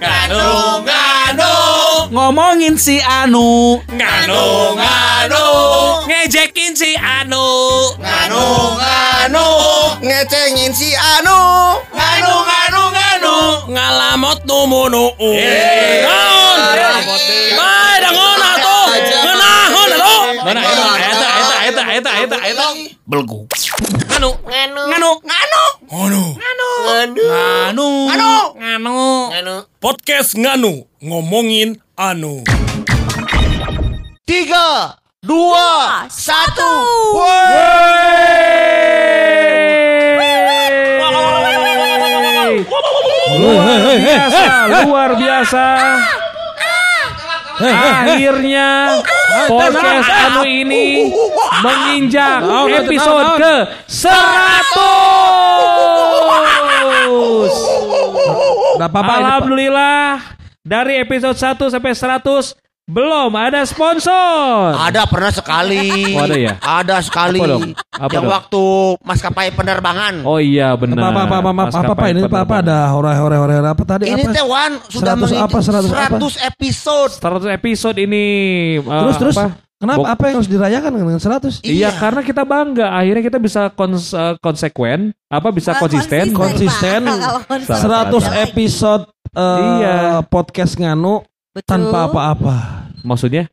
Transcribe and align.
Nganu, 0.00 0.82
nganu, 0.82 1.52
Ngomongin 2.10 2.74
si 2.78 2.98
Anu. 2.98 3.78
nganu, 3.86 4.42
nganu, 4.74 5.44
ngejekin 6.10 6.74
si 6.74 6.98
Anu, 6.98 7.46
nganu, 8.02 8.42
nganu, 8.82 9.46
ngecengin 10.02 10.74
si 10.74 10.90
Anu 10.98 11.38
nganu, 11.94 12.32
nganu, 12.50 12.82
nganu, 12.94 13.34
ngalamot 13.70 14.38
numunu. 14.46 15.04
Naon? 16.02 16.58
Bae 17.58 17.94
dangon 18.02 18.42
atuh. 18.42 18.86
Ngeunahon 19.22 19.90
atuh. 19.94 20.22
Mana 20.44 20.60
eta 21.94 22.10
eta 22.26 22.36
eta 22.42 22.66
belgu. 23.06 23.46
Nganu, 24.10 24.30
nganu, 24.50 24.82
nganu, 24.90 25.10
nganu, 25.30 25.62
nganu, 25.86 26.68
nganu, 26.82 27.88
nganu, 28.10 28.30
nganu, 28.58 28.98
nganu. 29.30 29.54
Podcast 29.78 30.34
nganu 30.34 30.90
ngomongin 30.98 31.78
anu. 31.94 32.42
tiga 34.26 34.98
dua 35.22 36.08
satu 36.10 36.72
Luar 43.34 43.94
biasa, 44.00 44.46
luar 44.82 45.10
biasa. 45.14 45.66
Akhirnya 47.54 48.98
podcast 49.46 50.10
anu 50.10 50.42
ini 50.42 51.14
menginjak 51.64 52.40
episode 52.76 53.28
ke 53.36 53.54
100. 53.88 54.72
Gak 58.74 58.84
apa-apa 58.84 59.06
ini, 59.06 59.10
Pak. 59.10 59.20
Alhamdulillah 59.20 60.04
dari 60.60 60.92
episode 60.98 61.36
1 61.36 61.68
sampai 61.68 61.92
100 61.92 62.56
belum 62.84 63.32
ada 63.32 63.64
sponsor. 63.64 64.76
ada 64.76 65.08
pernah 65.08 65.30
sekali 65.30 66.12
Oh, 66.12 66.20
ada 66.22 66.36
ya? 66.36 66.52
ada 66.60 67.00
sekali 67.00 67.34
Apa 67.34 67.48
dong? 67.48 67.72
Apa 67.90 68.12
yang 68.12 68.20
dong? 68.20 68.30
waktu 68.30 68.64
maskapai 69.00 69.48
penerbangan 69.50 70.20
Oh 70.22 70.36
iya 70.36 70.76
benar. 70.76 71.00
Apa 71.00 71.08
apa 71.08 71.20
apa 71.40 71.40
apa 71.40 71.50
apa, 71.64 71.80
apa, 71.90 72.04
ini 72.12 72.20
apa 72.22 72.38
apa 72.44 72.54
ada 72.60 72.78
hore 72.90 73.10
hore 73.10 73.36
hore 73.38 73.54
apa 73.56 73.82
tadi 73.88 74.04
ini 74.04 74.22
apa? 74.22 74.30
teh 74.30 74.44
Wan 74.44 74.76
sudah 74.84 75.16
100 75.16 75.32
apa, 75.32 75.58
100 75.64 75.88
apa? 75.88 76.20
100 76.20 76.36
episode 76.44 77.12
100 77.16 77.56
episode 77.56 77.96
ini. 77.96 78.26
eh, 78.76 78.84
Terus 78.84 79.16
terus 79.16 79.34
apa? 79.34 79.48
Kenapa 79.76 79.98
Bok- 80.00 80.10
apa 80.10 80.22
yang 80.26 80.36
harus 80.38 80.48
dirayakan 80.48 80.90
dengan 80.92 81.18
100? 81.18 81.60
Iya, 81.60 81.90
karena 81.92 82.20
kita 82.20 82.42
bangga. 82.42 82.86
Akhirnya 82.90 83.22
kita 83.22 83.38
bisa 83.38 83.68
kons 83.68 84.10
eh, 84.10 84.34
konsekuen, 84.38 85.00
apa 85.26 85.48
bisa 85.48 85.72
Ah, 85.72 85.78
konsisten. 85.78 86.30
Konsisten. 86.30 87.00
Konsisten. 87.44 87.78
100 87.80 88.44
episode 88.44 89.04
eh, 89.30 89.60
Iya. 89.76 89.96
podcast 90.24 90.74
nganu 90.74 91.22
Betul. 91.50 91.66
tanpa 91.66 92.06
apa-apa. 92.06 92.54
Maksudnya 93.00 93.46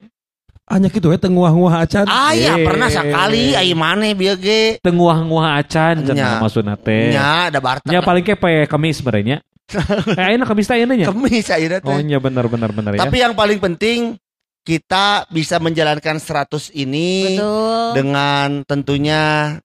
Hanya 0.63 0.87
gitu 0.87 1.11
ya 1.11 1.19
tenguah-nguah 1.19 1.83
acan. 1.83 2.07
ah 2.07 2.31
ya 2.31 2.55
Eh. 2.55 2.63
pernah 2.63 2.87
sekali 2.87 3.51
ai 3.51 3.75
maneh 3.75 4.15
bieu 4.15 4.39
ge 4.39 4.79
tenguah-nguah 4.79 5.59
acan 5.59 5.99
Nya. 5.99 6.07
cenah 6.07 6.33
maksudna 6.39 6.73
teh. 6.75 7.11
nya 7.11 7.51
ada 7.51 7.59
barta 7.59 7.83
Nya 7.83 7.99
paling 7.99 8.23
ke 8.23 8.39
pae 8.39 8.63
kamis 8.65 9.03
sebenarnya. 9.03 9.43
Eh 10.15 10.35
enak 10.35 10.47
kamis 10.47 10.67
teh 10.67 10.79
nya. 10.79 11.11
kemis 11.11 11.47
ayeuna 11.49 11.79
teh 11.79 11.91
Oh 11.91 11.99
nya 11.99 12.19
benar 12.19 12.47
benar 12.47 12.71
benar 12.71 12.95
ya. 12.95 13.03
tapi 13.03 13.19
yang 13.19 13.35
paling 13.35 13.59
penting 13.59 14.15
kita 14.61 15.25
bisa 15.33 15.57
menjalankan 15.57 16.21
100 16.21 16.69
ini 16.77 17.37
Betul. 17.37 17.87
dengan 17.97 18.47
tentunya 18.69 19.21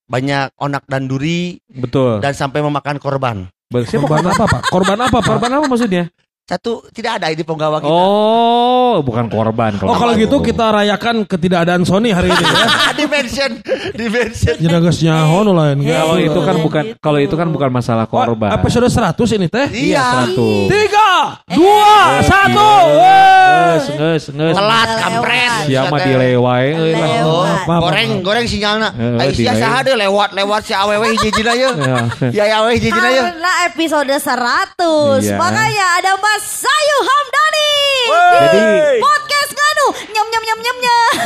banyak 0.08 0.56
onak 0.56 0.88
dan 0.88 1.04
duri 1.04 1.60
Betul. 1.68 2.24
dan 2.24 2.32
sampai 2.32 2.64
memakan 2.64 2.96
korban. 2.96 3.36
Korban 3.68 4.24
apa 4.30 4.44
Pak? 4.46 4.62
Korban 4.70 4.98
apa 5.02 5.18
korban 5.20 5.50
apa 5.58 5.66
maksudnya? 5.66 6.08
Satu 6.46 6.78
tidak 6.94 7.18
ada 7.18 7.34
di 7.34 7.42
penggawa 7.42 7.82
kita. 7.82 7.90
Oh, 7.90 9.02
bukan 9.02 9.26
korban 9.26 9.74
Oh 9.82 9.98
kalau 9.98 10.14
gitu 10.14 10.38
kita 10.38 10.70
rayakan 10.70 11.26
ketidakadaan 11.26 11.82
Sony 11.82 12.14
hari 12.14 12.30
ini 12.30 12.38
ya. 12.38 12.94
dimension, 13.02 13.50
dimension. 13.90 14.54
Jadi 14.54 14.70
geus 14.78 15.02
nyaho 15.02 15.42
nu 15.42 15.58
lain. 15.58 15.82
Iya, 15.82 16.06
Kalau 16.06 16.16
itu 16.22 16.40
kan 16.46 16.56
bukan 16.62 16.82
gitu. 16.86 17.02
kalau 17.02 17.18
itu 17.18 17.34
kan 17.34 17.50
bukan 17.50 17.66
masalah 17.74 18.06
korban. 18.06 18.54
Oh, 18.54 18.62
episode 18.62 18.86
100 18.86 19.18
ini 19.34 19.50
teh. 19.50 19.66
Iya. 19.74 20.06
satu. 20.22 20.70
Tiga, 20.70 21.10
dua, 21.50 22.22
satu. 22.22 22.70
Nges, 22.94 23.84
nges, 23.90 24.24
nges. 24.30 24.54
Telat 24.54 24.90
kampret. 25.02 25.50
Sia 25.66 25.82
mah 25.90 25.98
dilewai 25.98 26.66
euy. 26.78 26.94
Oh, 27.26 27.42
maaf, 27.66 27.80
goreng, 27.90 28.22
goreng 28.22 28.46
sinyalna. 28.46 28.94
Eh, 28.94 29.18
Ai 29.18 29.34
sia 29.34 29.50
saha 29.50 29.82
deui 29.82 29.98
lewat 29.98 30.30
lewat 30.30 30.62
si 30.62 30.78
awewe 30.78 31.10
hiji-hijina 31.18 31.58
ye. 31.58 31.70
Ya. 31.74 31.96
Ya 32.30 32.44
ya 32.46 32.54
awewe 32.62 32.78
hiji-hijina 32.78 33.08
ye. 33.10 33.22
Karena 33.34 33.52
episode 33.66 34.14
100 34.14 35.26
Iya. 35.26 35.34
Makanya 35.34 35.86
ada 35.98 36.12
Mas 36.36 36.44
Sayu 36.60 36.98
Hamdani 37.00 37.72
Jadi 38.12 39.00
Podcast 39.00 39.50
Nganu 39.56 39.86
Nyam 40.12 40.26
nyam 40.28 40.42
nyam 40.44 40.58
nyam 40.60 40.76
nyam 40.84 41.16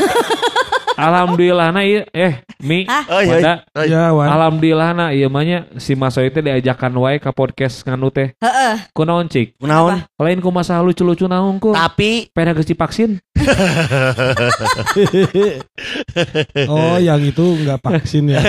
alhamdulillah 1.00 1.68
nah 1.72 1.82
ieu 1.82 2.04
eh 2.12 2.44
Mi. 2.60 2.84
Hah? 2.84 3.04
Oh, 3.08 3.20
iya. 3.24 3.32
Wanda, 3.32 3.52
Ya. 3.88 4.12
Alhamdulillah 4.12 4.92
nah 4.92 5.08
ieu 5.16 5.32
mah 5.32 5.40
nya 5.40 5.64
si 5.80 5.96
Mas 5.96 6.12
Soy 6.12 6.28
teh 6.28 6.44
diajakan 6.44 6.92
wae 7.00 7.16
ka 7.16 7.32
podcast 7.32 7.80
nganu 7.88 8.12
teh. 8.12 8.36
Heeh. 8.36 8.84
Kunaon 8.92 9.32
cik? 9.32 9.56
Kunaon? 9.56 10.04
Lain 10.20 10.38
ku 10.44 10.52
masalah 10.52 10.84
lucu-lucu 10.84 11.24
naon 11.24 11.56
ku. 11.56 11.72
Tapi 11.72 12.28
Pena 12.36 12.52
geus 12.52 12.68
divaksin. 12.68 13.16
oh, 16.72 16.96
yang 17.00 17.20
itu 17.24 17.44
nggak 17.64 17.80
vaksin 17.80 18.36
ya? 18.36 18.40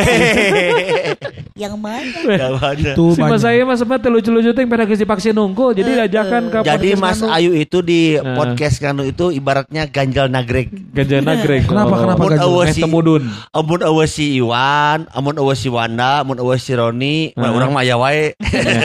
yang 1.63 1.79
mana? 1.79 2.19
Yang 2.27 2.53
mana? 2.59 2.75
Itu 2.75 3.15
si 3.15 3.21
Mas 3.21 3.39
saya 3.39 3.63
Mas 3.63 3.79
sempat 3.79 4.03
lucu-lucu 4.03 4.51
ting 4.51 4.67
pada 4.67 4.83
kasih 4.83 5.07
vaksin 5.07 5.31
nunggu, 5.31 5.71
jadi 5.77 6.03
eh, 6.03 6.05
ajakan 6.09 6.43
eh. 6.47 6.49
ke 6.51 6.57
Jadi 6.67 6.89
Mas 6.99 7.23
Kanu. 7.23 7.31
Ayu 7.31 7.51
itu 7.55 7.79
di 7.85 8.19
nah. 8.19 8.35
podcast 8.35 8.83
Kanu 8.83 9.07
itu 9.07 9.31
ibaratnya 9.31 9.87
ganjal 9.87 10.27
nagrek. 10.27 10.67
Ganjal 10.91 11.23
nagrek. 11.23 11.63
kenapa 11.69 11.95
oh. 11.95 11.99
kenapa 12.03 12.23
ganjal? 12.27 12.49
Awasi, 12.51 12.81
temudun. 12.83 13.23
Amun 13.55 13.81
awasi 13.85 14.35
Iwan, 14.35 15.07
amun 15.15 15.39
awasi 15.39 15.71
Wanda, 15.71 16.19
amun 16.25 16.35
awasi 16.41 16.75
Roni, 16.75 17.31
uh. 17.37 17.53
orang 17.53 17.71
Maya 17.71 17.95
wae. 17.95 18.35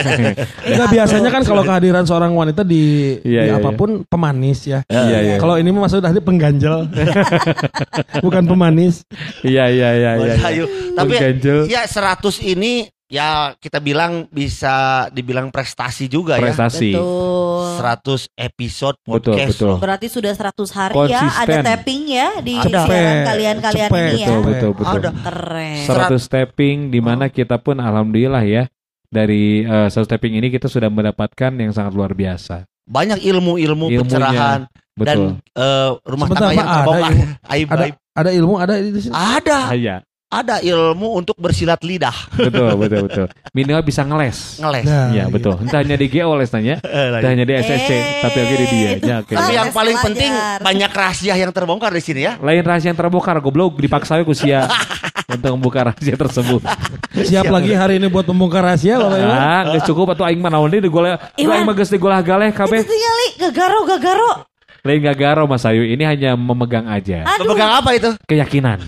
Enggak 0.69 0.87
biasanya 0.93 1.29
kan 1.33 1.43
kalau 1.43 1.65
kehadiran 1.65 2.05
seorang 2.07 2.31
wanita 2.31 2.63
di, 2.63 3.17
yeah, 3.25 3.43
di 3.43 3.51
yeah, 3.51 3.59
apa 3.59 3.75
pun 3.75 4.03
yeah. 4.03 4.07
pemanis 4.07 4.59
ya. 4.63 4.79
Yeah, 4.87 5.35
yeah. 5.35 5.37
Kalau 5.41 5.59
ini 5.59 5.73
mas 5.73 5.96
maksudnya 5.97 6.13
tadi 6.13 6.19
pengganjal. 6.21 6.77
Bukan 8.25 8.43
pemanis. 8.45 9.01
Iya 9.41 9.65
iya 9.69 9.89
iya 9.97 10.11
iya. 10.21 10.33
Ayu. 10.45 10.65
Tapi 10.93 11.13
Ganjel. 11.17 11.59
ya 11.69 11.85
100 11.85 12.21
ini 12.45 12.89
ya 13.07 13.55
kita 13.55 13.79
bilang 13.79 14.27
bisa 14.29 15.07
dibilang 15.15 15.47
prestasi 15.49 16.11
juga 16.11 16.37
Prestasi. 16.37 16.93
Betul 16.93 17.05
ya. 17.77 17.95
100 18.01 18.25
episode 18.35 18.97
Betul, 19.05 19.13
podcast. 19.37 19.49
betul. 19.53 19.67
loh. 19.69 19.77
Berarti 19.79 20.07
sudah 20.09 20.33
100 20.33 20.77
hari 20.77 20.93
ya 20.93 20.97
Konsisten. 20.97 21.45
Ada 21.45 21.55
tapping 21.61 22.01
ya 22.09 22.29
Di 22.41 22.53
Ada. 22.57 22.79
siaran 22.83 23.17
kalian-kalian 23.25 23.89
ini 23.89 24.17
ya 24.17 24.27
Betul 24.27 24.39
betul 24.45 24.71
betul. 24.73 24.97
Ada. 24.97 25.09
Keren 25.13 25.77
100 26.17 26.33
tapping 26.33 26.77
di 26.93 26.99
mana 26.99 27.25
kita 27.29 27.55
pun 27.61 27.77
alhamdulillah 27.77 28.43
ya 28.45 28.63
dari 29.07 29.63
eh, 29.63 29.87
100 29.87 30.03
tapping 30.09 30.33
ini 30.41 30.47
kita 30.51 30.67
sudah 30.67 30.89
mendapatkan 30.91 31.51
yang 31.55 31.71
sangat 31.71 31.93
luar 31.95 32.11
biasa. 32.17 32.67
Banyak 32.87 33.19
ilmu-ilmu 33.19 33.91
Ilmunya. 33.91 34.67
Pencerahan 34.97 35.05
dan 35.05 35.17
Betul. 35.37 35.55
eh, 35.55 35.89
rumah 36.03 36.25
Sebentar, 36.25 36.41
tangga 36.43 36.55
yang 36.55 36.67
ada 36.67 36.75
terbongkar. 36.75 37.11
ilmu. 37.11 37.23
Aib, 37.47 37.67
Ada 37.67 37.83
aib. 37.83 37.95
ada 38.11 38.29
ilmu 38.33 38.53
ada 38.57 38.73
di 38.75 38.99
sini. 38.99 39.13
Ada, 39.13 39.57
Ah, 39.63 39.75
iya. 39.75 39.95
ada 40.27 40.55
ilmu 40.59 41.07
untuk 41.15 41.35
bersilat 41.37 41.79
lidah, 41.81 42.17
Betul 42.33 42.75
betul 42.75 42.99
betul. 43.05 43.27
Minimal 43.53 43.79
bisa 43.81 44.01
ngeles. 44.01 44.57
ngeles. 44.57 44.83
Nah, 44.83 45.07
Iya 45.09 45.23
betul. 45.27 45.55
Entah 45.57 45.79
hanya 45.79 45.95
di 45.95 46.07
GO 46.07 46.33
les 46.33 46.49
nanya, 46.49 46.75
entah 47.15 47.29
hanya 47.29 47.45
di 47.45 47.53
SSC, 47.55 47.89
Eh, 47.89 48.01
tapi 48.19 48.37
oke 48.37 48.55
di 48.55 48.65
dia. 48.67 48.89
Ya, 48.97 49.15
oke. 49.21 49.31
Tapi 49.31 49.51
yang 49.53 49.69
paling 49.71 49.97
penting 49.97 50.31
banyak 50.59 50.91
rahasia 50.91 51.33
yang 51.33 51.49
terbongkar 51.49 51.89
di 51.89 52.01
sini 52.01 52.25
ya. 52.25 52.35
Lain 52.37 52.59
rahasia 52.61 52.89
yang 52.89 52.97
terbongkar 52.97 53.39
goblok 53.39 53.77
dipaksa 53.77 54.17
we 54.17 54.25
ku 54.25 54.33
sia 54.33 54.67
untuk 55.27 55.53
membuka 55.53 55.87
rahasia 55.87 56.15
tersebut. 56.17 56.59
Siap 57.13 57.47
lagi 57.47 57.71
hari 57.71 57.95
ini 57.95 58.07
buat 58.07 58.25
membongkar 58.25 58.61
rahasia 58.65 58.99
Bapak 58.99 59.17
Iwan. 59.17 59.39
Ah, 59.39 59.63
geus 59.71 59.83
cukup 59.85 60.11
atuh 60.11 60.27
aing 60.27 60.37
mah 60.37 60.49
naon 60.49 60.67
deui 60.67 60.81
digoleh. 60.81 61.15
Aing 61.33 61.63
mah 61.63 61.71
geus 61.71 61.87
digolah 61.87 62.19
galeh 62.19 62.51
Itu 62.51 62.59
kabeh. 62.59 62.83
tinggal 62.83 63.15
li 63.15 63.27
Gagaro 63.39 63.79
gagaro 63.85 64.31
Lain 64.87 65.03
gak 65.03 65.19
garo 65.19 65.43
Mas 65.43 65.67
Ayu, 65.67 65.83
ini 65.83 66.07
hanya 66.07 66.39
memegang 66.39 66.87
aja. 66.87 67.27
Aduh 67.27 67.51
Pemegang 67.51 67.83
apa 67.83 67.91
itu? 67.91 68.09
Keyakinan. 68.23 68.79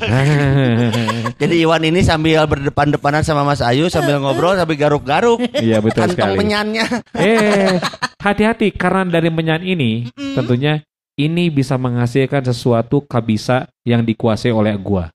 Jadi 1.43 1.55
Iwan 1.59 1.83
ini 1.83 1.99
sambil 1.99 2.47
berdepan-depanan 2.47 3.27
sama 3.27 3.43
Mas 3.43 3.59
Ayu 3.59 3.91
sambil 3.91 4.15
ngobrol 4.23 4.55
sambil 4.55 4.79
garuk-garuk. 4.79 5.43
Iya 5.59 5.83
betul 5.83 6.07
Kantong 6.07 6.15
sekali. 6.15 6.37
menyannya. 6.39 6.87
Eh, 7.19 7.75
hati-hati 8.23 8.71
karena 8.71 9.19
dari 9.19 9.27
menyan 9.27 9.59
ini 9.59 10.07
tentunya 10.15 10.79
ini 11.19 11.51
bisa 11.51 11.75
menghasilkan 11.75 12.47
sesuatu 12.47 13.03
kabisa 13.03 13.67
yang 13.83 14.07
dikuasai 14.07 14.55
oleh 14.55 14.71
gua. 14.79 15.11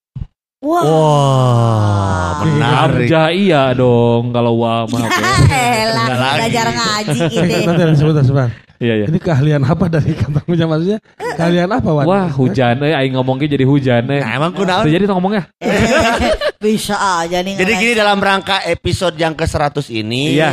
Wah. 0.64 0.82
Wah, 0.82 2.30
menarik. 2.42 3.04
Abja 3.04 3.22
iya 3.30 3.76
dong 3.76 4.32
kalau 4.32 4.56
wah 4.58 4.82
mah. 4.90 5.04
oke. 5.04 5.22
Elah, 5.52 6.32
belajar 6.40 6.66
ngaji. 6.72 7.20
Nanti 7.20 7.76
nanti, 7.76 7.94
sebentar 7.94 8.24
sebentar. 8.24 8.50
Iya 8.80 8.94
iya. 8.98 9.06
Ini 9.06 9.18
keahlian 9.20 9.62
apa 9.62 9.86
dari 9.86 10.12
kantongnya 10.12 10.66
maksudnya? 10.66 10.98
Keahlian 11.14 11.70
apa 11.70 11.90
Wan? 11.94 12.04
Wah 12.04 12.26
hujan 12.28 12.80
eh 12.82 12.90
aing 12.90 13.14
ngomongnya 13.14 13.54
jadi 13.54 13.64
hujan 13.64 14.02
eh. 14.10 14.20
Nah, 14.24 14.32
emang 14.34 14.50
kunaon? 14.50 14.88
Jadi 14.88 15.04
tuh 15.04 15.14
ngomongnya. 15.14 15.46
Eh, 15.62 16.32
Bisa 16.58 16.96
aja 17.22 17.38
nih. 17.38 17.54
Jadi 17.54 17.72
gini 17.76 17.92
dalam 17.92 18.18
rangka 18.18 18.64
episode 18.64 19.14
yang 19.14 19.36
ke-100 19.36 19.84
ini 19.92 20.34
Iya. 20.34 20.50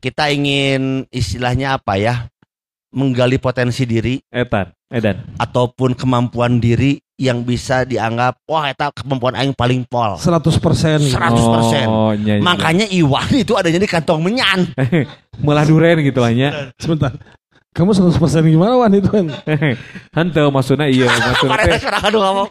Kita 0.00 0.32
ingin 0.32 1.04
istilahnya 1.10 1.76
apa 1.76 1.98
ya? 1.98 2.30
Menggali 2.90 3.36
potensi 3.36 3.84
diri 3.84 4.18
Etan, 4.26 4.72
Edan. 4.90 5.36
ataupun 5.38 5.94
kemampuan 5.94 6.58
diri 6.58 6.98
yang 7.20 7.44
bisa 7.44 7.84
dianggap 7.84 8.40
wah 8.48 8.64
eta 8.72 8.88
kemampuan 8.96 9.36
aing 9.36 9.52
paling 9.52 9.84
pol. 9.84 10.16
100 10.16 10.40
persen. 10.56 10.96
100%. 11.04 11.84
Oh, 11.84 12.16
iya, 12.16 12.40
iya. 12.40 12.42
Makanya 12.42 12.88
Iwan 12.88 13.28
itu 13.36 13.52
adanya 13.52 13.76
di 13.76 13.84
kantong 13.84 14.24
menyan. 14.24 14.72
Malah 15.44 15.68
duren 15.68 16.00
gitu 16.00 16.24
hanya. 16.24 16.72
Sebentar. 16.80 17.12
Kamu 17.76 17.92
100 17.92 18.16
persen 18.16 18.42
gimana 18.48 18.80
Wan 18.80 18.96
itu 18.96 19.12
Wan? 19.12 19.28
Henteu 20.16 20.48
maksudnya 20.48 20.88
iya, 20.88 21.12
maksudnya 21.28 22.08
ngomong. 22.08 22.48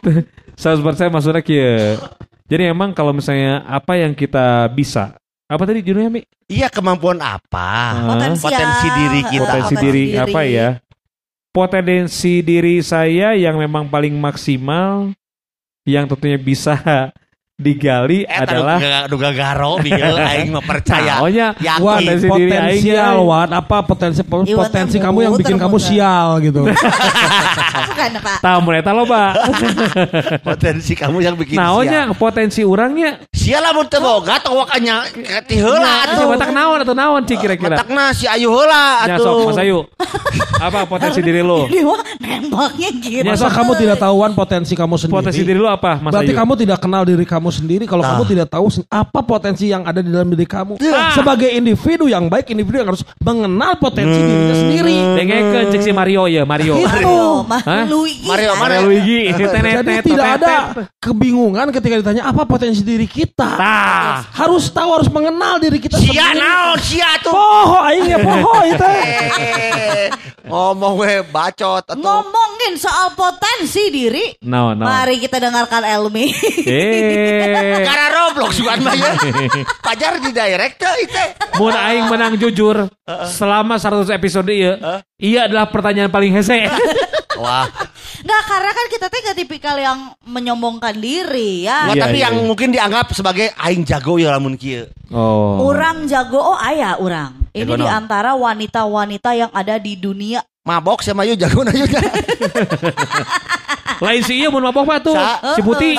100% 0.54 1.10
maksudnya 1.10 1.42
kieu. 1.42 1.98
Jadi 2.46 2.62
emang 2.70 2.94
kalau 2.94 3.10
misalnya 3.10 3.66
apa 3.66 3.98
yang 3.98 4.14
kita 4.14 4.70
bisa 4.70 5.18
apa 5.50 5.62
tadi 5.66 5.82
judulnya 5.82 6.14
Mi? 6.14 6.22
Iya 6.46 6.70
kemampuan 6.70 7.18
apa? 7.18 7.98
Potensial. 8.06 8.54
Potensi 8.54 8.86
diri 8.94 9.20
kita. 9.34 9.42
Potensi 9.42 9.74
diri 9.82 10.04
apa 10.14 10.40
ya? 10.46 10.78
Potensi 11.50 12.46
diri 12.46 12.78
saya 12.78 13.34
yang 13.34 13.58
memang 13.58 13.90
paling 13.90 14.14
maksimal 14.14 15.10
yang 15.82 16.06
tentunya 16.06 16.38
bisa 16.38 16.78
digali 17.60 18.24
Eta 18.24 18.48
adalah 18.48 18.78
duga, 18.80 19.00
duga 19.06 19.28
garo 19.30 19.72
bieu 19.78 20.16
aing 20.32 20.48
mah 20.50 20.64
percaya. 20.64 21.20
Naonnya 21.20 21.48
Yakin. 21.60 21.84
Wan, 21.84 22.00
potensial 22.24 23.14
ya. 23.14 23.20
Wan, 23.20 23.48
apa 23.52 23.76
potensi 23.84 24.20
Iwan 24.24 24.48
potensi 24.56 24.96
kamu 24.96 25.18
yang 25.20 25.34
bikin 25.36 25.56
kamu 25.60 25.76
muter. 25.76 25.88
sial 25.92 26.28
gitu. 26.40 26.62
Bukan 27.90 28.10
Pak. 28.18 28.38
tahu 28.80 29.02
Pak. 29.04 29.30
Potensi 30.48 30.92
kamu 30.96 31.18
yang 31.20 31.34
bikin 31.36 31.56
Naonnya 31.56 32.10
potensi 32.16 32.64
orangnya 32.64 33.20
sia. 33.30 33.50
Sia 33.50 33.58
lah 33.58 33.74
mun 33.74 33.84
teu 33.90 33.98
boga 33.98 34.38
tawakanya 34.38 35.04
ti 35.44 35.58
heula 35.58 36.06
Atuh 36.06 36.22
atuh. 36.22 36.26
batak 36.30 36.50
naon 36.54 36.78
atau 36.80 36.94
naon 36.94 37.22
cik 37.26 37.38
kira-kira? 37.40 37.76
Matakna 37.76 38.14
si 38.14 38.24
Ayu 38.24 38.46
heula 38.48 39.04
Ya 39.04 39.18
atuh. 39.18 39.42
sok 39.42 39.50
Mas 39.50 39.58
Ayu. 39.58 39.78
Apa 40.60 40.86
potensi 40.86 41.18
diri 41.18 41.42
lo? 41.42 41.66
Nembaknya 42.20 42.88
gitu. 42.94 43.26
Masa 43.26 43.50
kamu 43.50 43.74
tidak 43.74 43.98
tahu 43.98 44.14
Wan 44.22 44.32
potensi 44.32 44.72
kamu 44.72 44.94
sendiri? 44.94 45.16
Potensi 45.18 45.42
diri 45.42 45.58
lo 45.58 45.66
apa 45.66 45.98
Mas 45.98 46.14
Berarti 46.14 46.30
Ayu? 46.30 46.38
kamu 46.38 46.52
tidak 46.56 46.78
kenal 46.78 47.02
diri 47.02 47.24
kamu 47.26 47.49
sendiri 47.50 47.84
kalau 47.84 48.00
Nah. 48.00 48.16
kamu 48.16 48.24
tidak 48.26 48.48
tahu 48.48 48.66
apa 48.86 49.20
potensi 49.20 49.66
yang 49.66 49.84
ada 49.84 50.00
di 50.00 50.08
dalam 50.08 50.30
diri 50.30 50.46
kamu. 50.46 50.80
Ah. 50.90 51.12
Sebagai 51.12 51.50
individu 51.50 52.06
yang 52.06 52.26
baik, 52.26 52.48
individu 52.48 52.80
yang 52.80 52.88
harus 52.88 53.04
mengenal 53.18 53.76
potensi 53.76 54.16
dirinya 54.16 54.56
sendiri. 54.56 54.96
Dengekeun 55.18 55.66
cek 55.70 55.82
si 55.82 55.92
Mario 55.92 56.24
ya 56.26 56.42
Mario. 56.42 56.74
Itu. 56.78 57.44
Mario, 57.44 57.62
kan? 57.62 57.84
Mario. 58.58 58.80
Luigi. 58.86 59.30
Tenet, 59.50 59.82
Jadi 59.82 59.88
tenet, 59.90 60.04
tidak 60.06 60.26
tenet, 60.26 60.40
ada 60.46 60.54
kebingungan 60.96 61.66
ketika 61.74 61.94
ditanya 61.98 62.22
apa 62.24 62.46
potensi 62.46 62.80
diri 62.80 63.04
kita. 63.04 63.58
Tah. 63.58 64.22
Harus 64.30 64.70
tahu, 64.70 64.94
harus 64.94 65.10
mengenal 65.10 65.58
diri 65.58 65.82
kita 65.82 65.98
Sia 65.98 66.30
naon 66.32 66.78
sia 66.78 67.18
tuh. 67.18 67.34
Poho, 67.34 67.82
aing 67.82 68.06
ya 68.06 68.18
poho 68.22 68.54
itu. 68.70 68.90
Ngomong 70.46 70.94
we 70.98 71.22
bacot 71.28 71.84
atuh. 71.84 71.98
Ngomongin 71.98 72.74
soal 72.76 73.12
potensi 73.12 73.90
diri. 73.90 74.38
Naon 74.42 74.78
naon. 74.78 74.86
Mari 74.86 75.18
kita 75.18 75.42
dengarkan 75.42 75.82
Elmi. 75.82 76.26
Eh. 76.64 77.39
Karena 77.82 78.06
Roblox 78.10 78.50
bukan 78.56 78.78
mah 78.80 78.94
ya. 78.98 79.10
Pajar 79.80 80.12
di 80.18 80.30
direct 80.30 80.74
teh 80.76 80.94
itu. 81.00 81.22
Mun 81.56 81.72
aing 81.72 82.04
menang 82.06 82.34
jujur 82.34 82.86
selama 83.26 83.76
100 83.76 84.08
episode 84.10 84.48
ieu. 84.48 84.74
Iya 85.16 85.46
adalah 85.46 85.66
pertanyaan 85.66 86.08
paling 86.08 86.32
hese. 86.32 86.64
Wah, 87.40 87.64
Nggak, 88.20 88.42
karena 88.44 88.70
kan 88.70 88.86
kita 88.92 89.06
teh 89.08 89.18
gak 89.22 89.34
tipikal 89.34 89.74
yang 89.74 90.12
menyombongkan 90.20 90.92
diri 90.92 91.64
ya. 91.64 91.88
Wah, 91.88 91.96
Iya, 91.96 92.02
tapi 92.04 92.16
iya. 92.20 92.28
yang 92.28 92.34
mungkin 92.44 92.68
dianggap 92.68 93.10
sebagai 93.10 93.48
aing 93.56 93.80
jago 93.82 94.20
ya 94.20 94.36
lamun 94.36 94.60
kieu. 94.60 94.84
Oh. 95.08 95.64
Orang 95.64 96.04
jago, 96.04 96.36
oh 96.36 96.58
ayah 96.60 97.00
orang. 97.00 97.32
Ini 97.50 97.64
Jago 97.64 97.80
di 97.80 97.86
antara 97.88 98.36
wanita-wanita 98.36 99.32
yang 99.32 99.50
ada 99.50 99.74
di 99.74 99.96
dunia. 99.96 100.44
Mabok 100.60 101.00
sama 101.00 101.24
Ayu 101.24 101.34
jago 101.34 101.64
na. 101.64 101.72
Lain 104.00 104.20
si 104.20 104.36
iya 104.36 104.48
mun 104.48 104.60
mabok 104.60 104.84
mah 104.84 105.00
tuh. 105.00 105.16
Sa- 105.16 105.56
Si 105.56 105.60
Putih. 105.60 105.96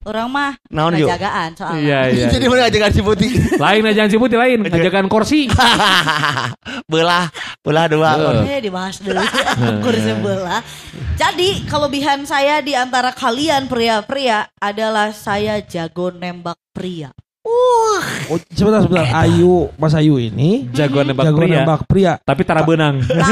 Orang 0.00 0.32
mah 0.32 0.56
Naon, 0.72 0.96
yuk? 0.96 1.12
penjagaan 1.12 1.52
soalnya. 1.52 1.84
Iya 1.84 2.00
iya. 2.08 2.28
Jadi 2.40 2.48
mana 2.48 2.72
aja 2.72 2.88
si 2.88 3.04
putih. 3.04 3.36
Lain 3.60 3.84
aja 3.84 4.08
si 4.08 4.16
Putih 4.16 4.40
lain, 4.40 4.64
ngajakan 4.64 5.12
kursi. 5.12 5.44
belah, 6.92 7.28
belah 7.60 7.84
dua. 7.84 8.10
Eh 8.48 8.64
dibahas 8.64 8.96
dulu 9.04 9.20
kursi 9.84 10.16
bola. 10.24 10.64
Jadi 11.20 11.68
kelebihan 11.68 12.24
saya 12.24 12.64
di 12.64 12.72
antara 12.72 13.12
kalian 13.12 13.68
pria-pria 13.68 14.48
adalah 14.56 15.12
saya 15.12 15.60
jago 15.60 16.08
nembak 16.08 16.56
pria. 16.72 17.12
Uh, 17.40 18.00
Oh, 18.30 18.38
sebentar, 18.54 18.86
sebentar. 18.86 19.10
Ayu, 19.26 19.74
Mas 19.74 19.90
Ayu 19.90 20.14
ini 20.22 20.70
Jago 20.70 21.02
nembak 21.02 21.26
jago 21.26 21.38
pria. 21.42 21.50
nembak 21.50 21.80
pria. 21.90 22.12
Tapi 22.22 22.42
tara 22.46 22.62
benang. 22.62 23.02
nah, 23.02 23.26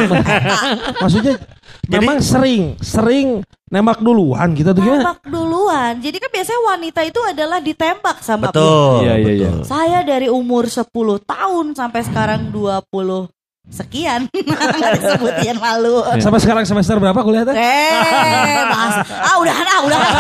Maksudnya 1.07 1.39
memang 1.87 2.19
sering, 2.19 2.75
sering 2.83 3.47
nembak 3.71 4.03
duluan 4.03 4.51
gitu 4.59 4.75
tuh 4.75 4.83
gimana? 4.83 5.15
nembak 5.15 5.23
duluan. 5.23 5.93
Jadi 6.03 6.17
kan 6.19 6.31
biasanya 6.35 6.61
wanita 6.67 7.01
itu 7.07 7.21
adalah 7.23 7.59
ditembak 7.63 8.17
sama 8.27 8.51
pria. 8.51 8.59
Betul. 8.59 8.97
Iya, 9.07 9.15
iya, 9.15 9.33
iya. 9.39 9.51
betul. 9.55 9.63
Saya 9.71 9.99
dari 10.03 10.27
umur 10.27 10.67
10 10.67 10.83
tahun 11.23 11.67
sampai 11.79 12.01
sekarang 12.03 12.41
20 12.51 13.31
sekian. 13.69 14.27
Nggak 14.79 14.93
disebutin 14.97 15.57
malu. 15.57 16.01
Sampai 16.19 16.41
sekarang 16.41 16.65
semester 16.65 16.97
berapa 16.97 17.17
kuliahnya? 17.17 17.53
Eh, 17.53 18.63
mas. 18.65 18.97
Ah, 19.07 19.37
udahan, 19.39 19.67
ah, 19.67 19.81
udahan. 19.85 20.13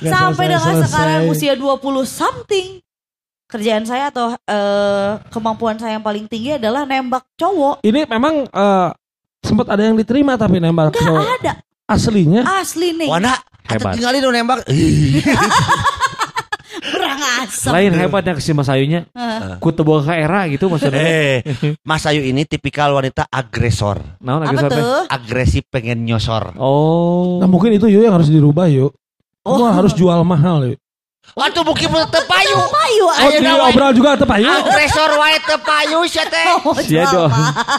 Nggak 0.00 0.12
Sampai 0.14 0.44
dengan 0.48 0.76
sekarang 0.84 1.20
usia 1.26 1.52
20 1.56 1.80
something. 2.04 2.78
Kerjaan 3.50 3.82
saya 3.82 4.14
atau 4.14 4.30
eh, 4.30 5.10
kemampuan 5.34 5.74
saya 5.74 5.98
yang 5.98 6.06
paling 6.06 6.30
tinggi 6.30 6.54
adalah 6.54 6.86
nembak 6.86 7.26
cowok. 7.34 7.82
Ini 7.82 8.06
memang 8.06 8.46
eh, 8.46 8.88
sempat 9.42 9.66
ada 9.74 9.82
yang 9.82 9.98
diterima 9.98 10.38
tapi 10.38 10.62
nembak 10.62 10.94
Gak 10.94 11.02
cowok. 11.02 11.24
ada. 11.42 11.52
aslinya. 11.90 12.46
Asli 12.46 12.94
nih. 12.94 13.10
Wanda, 13.10 13.34
Hebat. 13.66 13.74
Hebat. 13.74 13.92
tinggalin 13.98 14.20
dong 14.22 14.34
nembak. 14.38 14.58
Asem. 17.20 17.70
Lain 17.72 17.92
hebatnya 17.94 18.32
ke 18.34 18.42
si 18.42 18.52
Mas 18.52 18.68
Ayunya. 18.68 19.06
Heeh. 19.12 19.56
Ku 19.60 19.70
ka 19.72 20.14
era 20.16 20.48
gitu 20.48 20.66
maksudnya. 20.68 21.00
eh, 21.00 21.44
Mas 21.84 22.04
Ayu 22.08 22.24
ini 22.24 22.44
tipikal 22.44 22.92
wanita 22.92 23.28
agresor. 23.28 24.20
Naon 24.20 24.44
Apa 24.48 24.68
tuh? 24.68 25.04
Agresif 25.08 25.64
pengen 25.70 26.04
nyosor. 26.04 26.56
Oh. 26.56 27.38
Nah 27.40 27.48
mungkin 27.48 27.76
itu 27.76 27.86
yuk 27.86 28.02
yang 28.04 28.16
harus 28.16 28.28
dirubah 28.28 28.66
yuk. 28.68 28.92
Kamu 29.40 29.56
Oh. 29.64 29.72
harus 29.72 29.92
jual 29.96 30.20
mahal 30.20 30.74
yuk. 30.74 30.80
Waktu 31.38 31.60
buki 31.62 31.86
tepayu. 31.86 32.58
Ayo, 32.58 33.06
Oh 33.06 33.30
di 33.30 33.44
dah, 33.44 33.70
obral 33.70 33.90
juga 33.94 34.18
tetap 34.18 34.34
ayo. 34.34 34.50
Agresor 34.50 35.10
wae 35.14 35.38
tepayu 35.46 35.98
sia 36.10 36.24
teh. 36.26 36.46
Oh, 36.66 36.74
Sia 36.76 37.06
dong. 37.06 37.30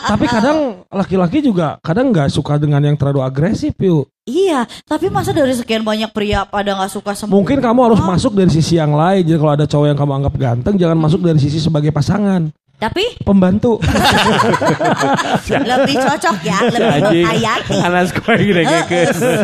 Tapi 0.08 0.25
kadang 0.25 0.58
laki-laki 0.88 1.43
juga 1.43 1.77
kadang 1.84 2.10
nggak 2.15 2.31
suka 2.31 2.55
dengan 2.55 2.81
yang 2.81 2.96
terlalu 2.96 3.22
agresif 3.22 3.75
yuk. 3.77 4.08
Iya, 4.22 4.70
tapi 4.86 5.10
masa 5.10 5.34
dari 5.34 5.51
sekian 5.58 5.81
banyak 5.81 6.13
pria 6.13 6.46
pada 6.46 6.77
nggak 6.77 6.93
suka 6.93 7.12
semua? 7.17 7.41
Mungkin 7.41 7.58
kamu 7.58 7.79
harus 7.89 8.01
masuk 8.05 8.38
dari 8.38 8.53
sisi 8.53 8.77
yang 8.77 8.93
lain. 8.93 9.25
Jadi 9.25 9.38
kalau 9.41 9.53
ada 9.58 9.65
cowok 9.65 9.88
yang 9.89 9.98
kamu 9.98 10.12
anggap 10.22 10.34
ganteng, 10.38 10.75
jangan 10.77 10.98
masuk 11.01 11.20
dari 11.25 11.41
sisi 11.41 11.58
sebagai 11.58 11.89
pasangan, 11.89 12.53
Tapi 12.81 13.03
pembantu. 13.21 13.77
lebih 15.61 15.95
cocok 15.95 16.35
ya, 16.41 16.57
lebih 16.65 17.21
menghayati. 17.21 17.77
Anak 17.77 18.03
sekolah 18.09 18.38
gede 18.38 18.63
Heeh, 18.65 18.83
gede. 18.85 19.01
sih. 19.13 19.35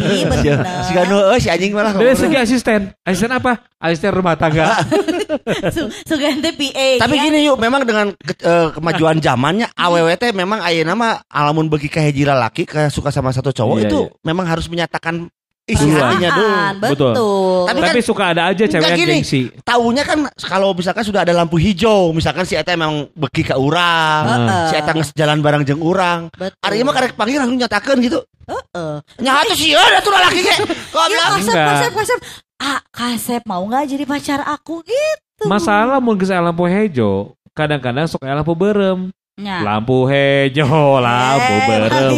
Si 0.81 0.91
Ganu 0.91 1.17
euy 1.29 1.37
si 1.37 1.47
anjing 1.47 1.71
malah. 1.71 1.93
Dari 1.93 2.17
segi 2.17 2.33
asisten. 2.33 2.97
Asisten 3.05 3.29
apa? 3.29 3.61
Asisten 3.77 4.09
rumah 4.11 4.33
tangga. 4.33 4.81
Su- 5.75 5.93
Sugante 6.03 6.49
PA. 6.51 6.89
Tapi 6.97 7.15
ya. 7.15 7.23
gini 7.29 7.45
yuk, 7.45 7.61
memang 7.61 7.85
dengan 7.85 8.09
eh, 8.17 8.67
kemajuan 8.73 9.21
zamannya 9.21 9.69
AWW 9.69 10.09
teh 10.17 10.33
memang 10.33 10.57
ayeuna 10.59 10.97
mah 10.97 11.21
alamun 11.29 11.69
bagi 11.69 11.87
ka 11.87 12.01
hiji 12.01 12.25
lalaki 12.25 12.65
kayak 12.65 12.89
suka 12.89 13.13
sama 13.13 13.29
satu 13.29 13.53
cowok 13.53 13.77
Iya, 13.77 13.85
itu 13.85 13.99
iya. 14.01 14.17
memang 14.25 14.49
harus 14.49 14.65
menyatakan 14.65 15.29
isi 15.67 15.83
Duluan. 15.83 15.99
hatinya 16.09 16.29
dulu. 16.31 16.47
Perasaan, 16.47 16.73
Betul. 16.79 17.11
Betul. 17.11 17.59
Tapi 17.67 17.77
Tapi 17.77 17.91
kan- 17.93 18.07
suka 18.07 18.23
ada 18.25 18.41
aja 18.47 18.63
cewek 18.63 18.79
Enggak 18.79 18.89
yang 18.89 18.99
gini. 18.99 19.13
gengsi. 19.19 19.41
Tahunya 19.61 20.03
kan 20.03 20.17
kalau 20.39 20.69
misalkan 20.71 21.03
sudah 21.03 21.21
ada 21.21 21.33
lampu 21.33 21.55
hijau, 21.55 22.09
misalkan 22.09 22.43
si 22.43 22.55
eta 22.55 22.71
memang 22.71 23.11
beki 23.11 23.43
ke 23.43 23.55
urang, 23.55 24.23
Heeh. 24.25 24.65
si 24.65 24.75
eta 24.75 24.91
jalan 25.13 25.37
bareng 25.39 25.61
jeung 25.61 25.79
urang. 25.79 26.31
Ari 26.63 26.81
mah 26.81 26.95
karek 26.95 27.13
panggil 27.13 27.37
langsung 27.37 27.59
nyatakeun 27.59 27.99
gitu. 27.99 28.19
Heeh. 28.47 28.93
Nyaha 29.19 29.39
tuh 29.45 29.57
sieun 29.57 29.91
atuh 29.93 30.09
lalaki 30.09 30.39
ge. 30.39 30.55
Kok 30.87 30.97
Iya, 30.97 31.11
bilang 31.11 31.29
kasep, 31.35 31.51
Enggak. 31.51 31.67
kasep, 31.69 31.91
kasep. 31.93 32.19
Ah, 32.57 32.79
kasep 32.89 33.41
mau 33.43 33.61
nggak 33.61 33.83
jadi 33.85 34.03
pacar 34.03 34.39
aku 34.41 34.81
gitu. 34.81 35.45
Masalah 35.45 35.99
mun 35.99 36.15
geus 36.15 36.31
lampu 36.31 36.63
hejo, 36.65 37.35
kadang-kadang 37.51 38.07
sok 38.07 38.23
aya 38.23 38.33
lampu 38.33 38.55
berem. 38.55 39.11
Nya. 39.37 39.61
Lampu 39.61 40.09
hijau, 40.09 40.97
lampu 40.97 41.53
Eh, 41.53 41.65
berem. 41.69 42.15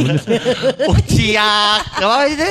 Uciak. 0.87 1.99
Apa 1.99 2.31
itu? 2.31 2.47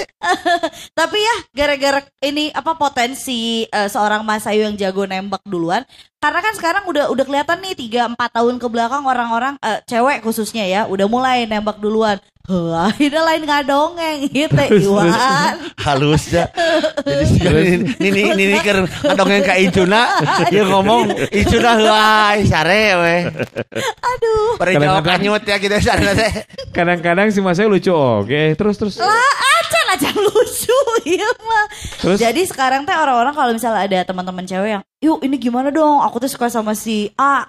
Tapi 0.92 1.16
ya 1.16 1.36
gara-gara 1.56 2.04
ini 2.20 2.52
apa 2.52 2.76
potensi 2.76 3.64
eh, 3.64 3.88
seorang 3.88 4.20
Mas 4.28 4.44
Ayu 4.44 4.68
yang 4.68 4.76
jago 4.76 5.08
nembak 5.08 5.40
duluan. 5.48 5.88
Karena 6.20 6.44
kan 6.44 6.52
sekarang 6.52 6.84
udah 6.84 7.08
udah 7.08 7.24
kelihatan 7.24 7.64
nih 7.64 7.80
3 7.80 8.12
4 8.12 8.36
tahun 8.36 8.60
ke 8.60 8.66
belakang 8.68 9.08
orang-orang 9.08 9.56
eh, 9.64 9.80
cewek 9.88 10.20
khususnya 10.20 10.68
ya 10.68 10.84
udah 10.84 11.08
mulai 11.08 11.48
nembak 11.48 11.80
duluan. 11.80 12.20
Wah, 12.48 12.88
ini 12.96 13.12
lain 13.12 13.44
ngadongeng 13.44 14.24
gitu 14.32 14.56
Iwan. 14.88 15.12
halus 15.84 16.32
ya. 16.32 16.48
Jadi 17.04 17.84
ini 18.00 18.20
ini 18.32 18.42
ini 18.48 18.58
kan 18.64 18.88
adongeng 19.04 19.44
ka 19.44 19.52
Icuna, 19.60 20.24
dia 20.48 20.64
ngomong 20.64 21.12
Icuna 21.28 21.76
heuai 21.76 22.48
sare 22.48 22.84
we. 22.96 23.16
Aduh. 24.00 24.56
Bari 24.56 24.80
jawab 24.80 25.04
kanyut 25.04 25.44
ya 25.44 25.60
kita 25.60 25.76
sana 25.76 26.16
teh. 26.16 26.48
Kadang-kadang 26.72 27.28
si 27.28 27.44
Mas 27.44 27.60
lucu 27.60 27.92
oke. 27.92 28.56
Terus 28.56 28.80
terus. 28.80 28.96
Lah 28.96 29.32
acan 29.60 29.86
acan 30.00 30.16
lucu 30.16 30.78
iya 31.04 31.28
mah. 31.44 31.64
Terus? 32.00 32.16
Jadi 32.16 32.48
sekarang 32.48 32.88
teh 32.88 32.96
orang-orang 32.96 33.36
kalau 33.36 33.52
misalnya 33.52 33.84
ada 33.84 33.98
teman-teman 34.08 34.48
cewek 34.48 34.80
yang, 34.80 34.82
"Yuk, 35.04 35.20
ini 35.20 35.36
gimana 35.36 35.68
dong? 35.68 36.00
Aku 36.00 36.16
tuh 36.16 36.32
suka 36.32 36.48
sama 36.48 36.72
si 36.72 37.12
A." 37.20 37.44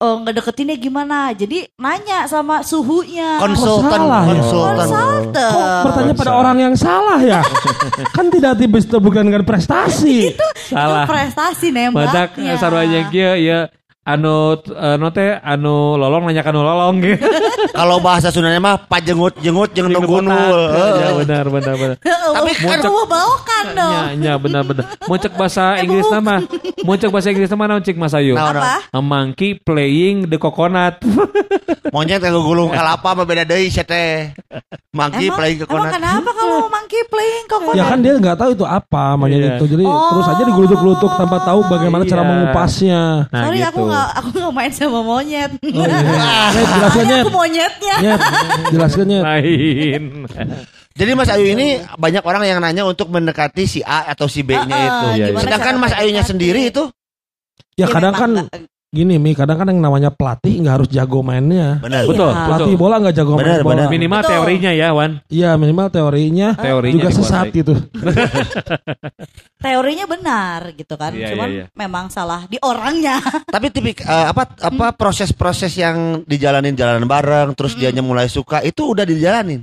Oh, 0.00 0.16
ngedeketinnya 0.24 0.80
gimana? 0.80 1.28
Jadi 1.36 1.68
nanya 1.76 2.24
sama 2.24 2.64
suhunya. 2.64 3.36
Konsultan, 3.36 4.00
ya? 4.08 4.20
konsultan. 4.32 4.88
Konsultan. 4.88 5.52
Kok 5.52 5.84
bertanya 5.84 6.14
pada 6.16 6.32
orang 6.40 6.56
yang 6.56 6.72
salah 6.72 7.20
ya? 7.20 7.44
kan 8.16 8.32
tidak 8.32 8.56
tiba 8.56 8.80
bukan 8.96 9.28
dengan 9.28 9.44
prestasi. 9.44 10.32
Salah. 10.72 11.04
Itu 11.04 11.12
prestasi 11.12 11.68
Badak 11.68 12.32
nembaknya. 12.32 12.56
sarwanya 12.56 13.00
kieu 13.12 13.36
ya 13.44 13.68
anu 14.00 14.56
anu 14.72 15.06
teh 15.12 15.36
anu 15.36 15.94
lolong 15.94 16.24
nanya 16.24 16.40
anu 16.42 16.64
lolong 16.64 17.04
gitu. 17.04 17.20
Kalau 17.76 18.00
bahasa 18.00 18.32
Sundanya 18.32 18.56
mah 18.58 18.80
pajengut-jengut 18.80 19.76
jeung 19.76 19.92
nunggunul. 19.92 20.58
Ya 20.98 21.08
benar 21.14 21.44
benar 21.46 21.74
benar. 21.76 21.96
Tapi 22.36 22.50
kan 22.56 22.80
mau 22.88 23.04
bawakan 23.04 23.64
dong. 23.76 23.92
Ya, 23.92 24.02
ya 24.16 24.34
benar 24.40 24.62
benar. 24.64 24.84
Mau 25.10 25.18
cek 25.18 25.34
bahasa 25.34 25.82
Inggris 25.82 26.06
nama. 26.08 26.40
Mau 26.86 26.94
cek 26.94 27.10
bahasa 27.10 27.28
Inggris 27.28 27.50
nama 27.50 27.64
naon 27.66 27.82
cek 27.82 27.98
Mas 27.98 28.14
Ayu? 28.14 28.38
Apa? 28.38 28.86
A 28.88 29.00
monkey 29.02 29.58
playing 29.58 30.30
the 30.30 30.38
coconut. 30.38 31.02
Monyet 31.90 32.22
yang 32.22 32.38
gulung 32.38 32.70
kalapa 32.70 33.18
mah 33.18 33.26
beda 33.26 33.42
deui 33.42 33.66
sia 33.66 33.82
teh. 33.82 34.30
Mangki 34.90 35.26
Emang, 35.26 35.38
play 35.38 35.52
ke 35.54 35.64
emang 35.66 35.90
kenapa 35.90 36.30
kalau 36.30 36.66
monkey 36.66 37.02
playing 37.10 37.46
coconut? 37.50 37.76
Ya 37.76 37.84
kan 37.90 37.98
dia 37.98 38.14
nggak 38.14 38.36
tahu 38.38 38.50
itu 38.54 38.64
apa 38.64 39.18
monyet 39.18 39.38
Iya. 39.42 39.50
itu. 39.58 39.64
Jadi 39.66 39.84
Oh. 39.86 40.10
terus 40.14 40.26
aja 40.30 40.42
digelutuk-gelutuk 40.46 41.10
tanpa 41.18 41.38
tahu 41.42 41.60
bagaimana 41.66 42.02
cara 42.06 42.22
Iya. 42.22 42.28
mengupasnya. 42.30 43.02
Nah, 43.26 43.40
Sorry 43.42 43.58
gitu. 43.58 43.70
aku 43.74 43.80
aku 43.92 44.28
nggak 44.34 44.54
main 44.54 44.72
sama 44.72 45.00
monyet. 45.02 45.50
Oh, 45.58 45.68
iya. 45.68 45.86
Net, 46.56 46.68
jelaskan 46.68 47.04
aku 47.20 47.30
monyetnya. 47.30 47.96
Net, 48.00 48.20
jelaskan 48.70 49.04
Net. 49.08 49.22
Lain. 49.22 50.02
Jadi 50.90 51.10
Mas 51.14 51.30
Ayu 51.30 51.46
ini 51.54 51.80
banyak 51.96 52.22
orang 52.26 52.42
yang 52.44 52.58
nanya 52.60 52.82
untuk 52.84 53.08
mendekati 53.08 53.64
si 53.64 53.80
A 53.80 54.10
atau 54.10 54.26
si 54.26 54.42
B-nya 54.42 54.68
Heeh, 54.68 54.86
itu. 54.90 55.06
Iya, 55.32 55.40
Sedangkan 55.40 55.74
Mas 55.78 55.94
Ayunya 55.94 56.26
sendiri 56.26 56.68
itu 56.68 56.90
Ya 57.78 57.86
Ya, 57.86 57.86
kadang 57.88 58.12
memang 58.12 58.20
kan 58.20 58.30
nggak- 58.50 58.68
gini 58.90 59.16
Mi, 59.16 59.38
kadang 59.38 59.54
kan 59.54 59.70
yang 59.70 59.78
namanya 59.78 60.10
pelatih 60.10 60.50
nggak 60.60 60.74
harus 60.74 60.88
jago 60.90 61.22
mainnya. 61.22 61.78
benar. 61.78 62.10
Betul. 62.10 62.26
Iya. 62.26 62.42
Pelatih 62.42 62.74
bola 62.74 62.94
nggak 62.98 63.14
jago 63.14 63.32
Benar, 63.34 63.46
main 63.46 63.62
bola. 63.62 63.74
benar. 63.78 63.88
Minimal 63.88 64.18
Betul. 64.18 64.30
teorinya 64.34 64.70
ya, 64.74 64.88
Wan. 64.90 65.10
Iya 65.30 65.50
minimal 65.54 65.86
teorinya 65.88 66.48
Teorinya 66.52 66.94
juga 66.98 67.08
sesat 67.08 67.44
gitu. 67.54 67.74
teorinya 69.62 70.06
benar 70.06 70.60
gitu 70.74 70.94
kan. 70.94 71.12
Iya, 71.14 71.28
Cuman 71.30 71.48
iya, 71.48 71.56
iya. 71.62 71.64
memang 71.72 72.10
salah 72.10 72.46
di 72.46 72.58
orangnya. 72.58 73.22
Tapi 73.54 73.66
tipik 73.70 74.02
eh, 74.02 74.26
apa 74.26 74.58
apa 74.58 74.86
proses-proses 74.92 75.70
yang 75.76 76.26
dijalanin 76.26 76.74
jalan 76.74 77.06
bareng 77.06 77.54
terus 77.54 77.78
dianya 77.78 78.02
mulai 78.02 78.26
suka 78.26 78.58
itu 78.60 78.90
udah 78.90 79.06
dijalanin. 79.06 79.62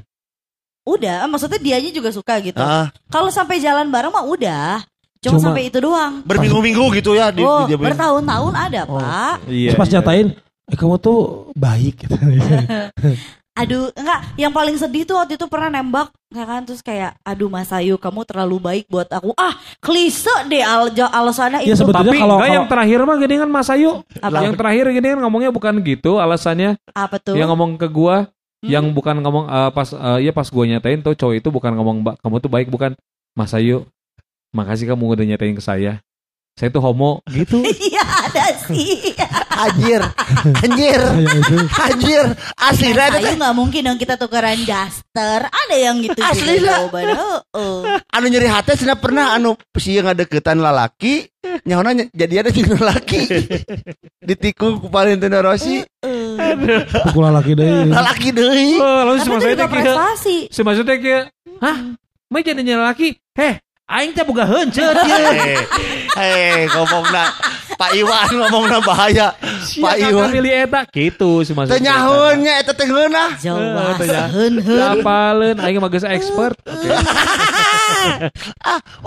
udah, 0.87 1.27
maksudnya 1.27 1.59
dianya 1.59 1.91
juga 1.91 2.15
suka 2.15 2.39
gitu. 2.39 2.63
Ah, 2.63 2.87
Kalau 3.11 3.27
sampai 3.27 3.59
jalan 3.59 3.91
bareng 3.91 4.07
mah 4.07 4.23
udah. 4.23 4.87
Cuma, 5.17 5.37
Cuma- 5.37 5.45
sampai 5.49 5.63
itu 5.67 5.77
doang. 5.77 6.21
berminggu-minggu 6.23 6.85
gitu 6.95 7.11
ya 7.13 7.29
di, 7.29 7.41
oh, 7.41 7.65
di- 7.65 7.73
bertahun-tahun 7.73 8.53
ada, 8.53 8.81
Pak. 8.85 9.35
Iya. 9.47 9.73
Terus 9.73 9.79
pas 9.79 9.87
iya. 9.87 9.95
nyatain, 9.97 10.27
eh 10.67 10.77
kamu 10.77 10.95
tuh 10.97 11.19
baik 11.53 11.93
gitu. 12.05 12.15
Aduh, 13.57 13.89
enggak, 13.91 14.37
yang 14.37 14.53
paling 14.53 14.77
sedih 14.77 15.01
tuh 15.01 15.17
waktu 15.17 15.33
itu 15.33 15.49
pernah 15.49 15.73
nembak, 15.73 16.13
ya 16.29 16.45
kan 16.45 16.61
terus 16.61 16.85
kayak, 16.85 17.17
aduh 17.25 17.49
Mas 17.49 17.73
Ayu, 17.73 17.97
kamu 17.97 18.21
terlalu 18.21 18.61
baik 18.61 18.85
buat 18.85 19.09
aku. 19.09 19.33
Ah, 19.33 19.49
klise 19.81 20.29
deh 20.45 20.61
al 20.61 20.93
alasannya 20.93 21.65
Ya, 21.65 21.73
itu. 21.73 21.81
sebetulnya 21.81 22.13
Tapi 22.13 22.21
kalau- 22.21 22.37
enggak 22.37 22.53
yang 22.53 22.57
kalau- 22.61 22.69
terakhir 22.69 22.99
mah 23.01 23.15
gini 23.17 23.35
kan 23.35 23.49
Mas 23.49 23.69
Ayu. 23.73 23.91
Apa? 24.21 24.45
Yang 24.45 24.55
terakhir 24.55 24.85
gini 24.93 25.07
kan 25.09 25.19
ngomongnya 25.19 25.49
bukan 25.49 25.73
gitu 25.81 26.21
alasannya. 26.21 26.77
Apa 26.93 27.17
tuh? 27.17 27.33
Yang 27.33 27.49
ngomong 27.49 27.71
ke 27.75 27.89
gua 27.89 28.29
Hmm. 28.57 28.69
yang 28.69 28.85
bukan 28.89 29.21
ngomong 29.21 29.45
eh, 29.47 29.69
pas 29.71 29.89
eh, 29.89 30.19
ya 30.19 30.31
pas 30.31 30.45
gua 30.45 30.63
nyatain 30.63 31.01
tuh 31.01 31.13
cowok 31.13 31.35
itu 31.35 31.49
bukan 31.49 31.73
ngomong 31.73 32.01
"Mbak, 32.01 32.15
kamu 32.21 32.35
tuh 32.37 32.51
baik 32.51 32.69
bukan 32.69 32.93
Mas 33.33 33.53
Ayu. 33.53 33.89
Makasih 34.51 34.87
kamu 34.87 35.03
udah 35.09 35.25
nyatain 35.25 35.53
ke 35.53 35.61
saya. 35.61 35.99
Saya 36.57 36.73
tuh 36.73 36.81
homo 36.81 37.21
gitu. 37.29 37.61
Iya 37.87 38.01
ada 38.01 38.49
sih. 38.65 39.13
anjir. 39.53 40.01
Anjir. 40.57 40.97
Kayak 40.97 41.37
itu. 41.45 41.57
Anjir. 41.77 42.23
Asli 42.57 42.89
Mas 42.89 42.97
dah 43.13 43.21
Ayu 43.21 43.37
nggak 43.37 43.53
mungkin 43.53 43.81
dong 43.83 43.97
kita 43.97 44.17
tukeran 44.17 44.57
daster. 44.65 45.45
Ada 45.45 45.75
yang 45.77 46.01
gitu 46.01 46.17
Asli, 46.17 46.57
lah. 46.57 46.81
jawabannya. 46.81 47.15
Oh, 47.53 47.85
anu 48.09 48.25
nyeri 48.25 48.49
hati 48.49 48.73
cenah 48.73 48.97
pernah 48.97 49.33
anu 49.33 49.53
si 49.71 49.97
ngadeketan 49.97 50.57
lalaki 50.57 51.29
nyawana 51.61 51.93
ny- 51.93 52.09
jadi 52.11 52.41
ada 52.41 52.49
jeung 52.49 52.73
lalaki 52.73 53.21
ditikung 54.27 54.77
ku 54.77 54.89
Valentino 54.89 55.37
Rossi 55.39 55.85
Pukul 57.05 57.23
laki 57.27 57.53
deh. 57.53 57.85
lalaki 57.87 58.29
deui 58.29 58.77
Oh, 58.77 59.01
lalu 59.05 59.19
si 59.19 59.25
Tapi 59.25 59.31
Mas 59.31 59.41
itu 59.41 59.47
Ayu 59.47 59.53
juga 59.53 59.57
teh 59.57 59.67
kieu. 59.67 59.77
prestasi. 59.85 60.37
Si 60.49 60.59
Mas 60.61 60.75
Ayu 60.75 60.83
teh 60.83 60.97
kieu. 60.97 61.21
Hah? 61.59 61.77
Mah 62.27 62.41
jadi 62.41 62.61
laki? 62.83 63.09
Heh, 63.33 63.53
aing 63.87 64.11
teh 64.11 64.23
boga 64.27 64.43
heunceur 64.43 64.91
kieu. 64.91 65.15
hei 65.31 65.55
hei 66.19 66.67
ngomongna 66.75 67.23
Pak 67.79 67.91
Iwan 67.95 68.27
ngomongna 68.35 68.77
bahaya 68.83 69.31
Pak 69.79 69.95
Iwan 69.95 70.27
Pilih 70.27 70.51
eta 70.51 70.83
gitu 70.91 71.47
si 71.47 71.55
Mas 71.55 71.71
teu 71.71 71.79
nyahounnya 71.79 72.59
eta 72.59 72.75
teh 72.75 72.83
tanya. 72.83 74.23
Hen 74.27 74.59
hen. 74.59 74.81
Apaleun 74.99 75.57
aing 75.63 75.79
mah 75.79 75.87
geus 75.87 76.03
expert. 76.03 76.59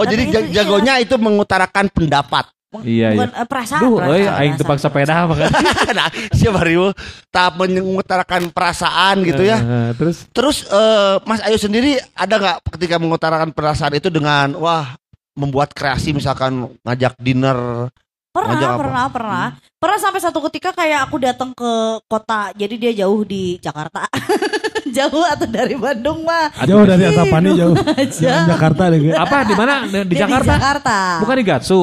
oh 0.00 0.04
jadi 0.08 0.22
Tapi 0.24 0.32
ja- 0.32 0.40
itu 0.40 0.54
jagonya 0.56 0.94
itu 1.04 1.14
mengutarakan 1.20 1.92
pendapat 1.92 2.48
Iya, 2.70 3.18
Bukan 3.18 3.30
eh, 3.34 3.46
perasaan. 3.50 3.82
Duh, 3.82 3.98
perasaan, 3.98 4.38
aing 4.38 4.54
teu 4.54 4.62
perasaan. 4.62 4.70
paksa 4.78 4.88
sepeda 4.94 5.26
mah 5.26 5.36
kan. 5.42 5.50
nah 5.98 6.08
siapa 6.30 6.60
Rio 6.62 6.94
tak 7.26 7.58
mengutarakan 7.58 8.42
perasaan 8.54 9.26
gitu 9.26 9.42
ya 9.42 9.58
Nah, 9.58 9.90
terus 9.98 10.30
Terus 10.30 10.56
eh, 10.70 11.14
Mas 11.26 11.42
Ayu 11.42 11.58
sendiri 11.58 11.98
ada 12.14 12.34
nggak 12.38 12.58
ketika 12.78 13.02
mengutarakan 13.02 13.50
perasaan 13.50 13.98
itu 13.98 14.06
dengan 14.06 14.54
wah 14.54 14.94
membuat 15.34 15.74
kreasi 15.74 16.14
misalkan 16.14 16.70
ngajak 16.86 17.18
dinner 17.18 17.90
Pernah, 18.30 18.54
Ngajak 18.54 18.70
apa? 18.70 18.78
pernah, 18.78 19.04
pernah. 19.10 19.46
Pernah 19.74 19.98
sampai 19.98 20.20
satu 20.22 20.38
ketika 20.46 20.70
kayak 20.70 21.02
aku 21.02 21.18
datang 21.18 21.50
ke 21.50 21.70
kota. 22.06 22.54
Jadi 22.54 22.74
dia 22.78 22.92
jauh 23.02 23.26
di 23.26 23.58
Jakarta. 23.58 24.06
jauh 24.96 25.26
atau 25.26 25.50
dari 25.50 25.74
Bandung 25.74 26.22
mah. 26.22 26.46
Jauh 26.62 26.86
dari 26.86 27.10
Antapani 27.10 27.58
jauh. 27.58 27.74
Aja. 27.74 28.46
Jakarta 28.46 28.86
deh. 28.86 29.10
Apa 29.26 29.42
di 29.42 29.54
mana? 29.58 29.82
Di, 29.82 30.06
di 30.06 30.14
Jakarta? 30.14 30.46
Di 30.46 30.54
Jakarta. 30.54 30.96
Bukan 31.26 31.36
di 31.36 31.44
Gatsu. 31.44 31.82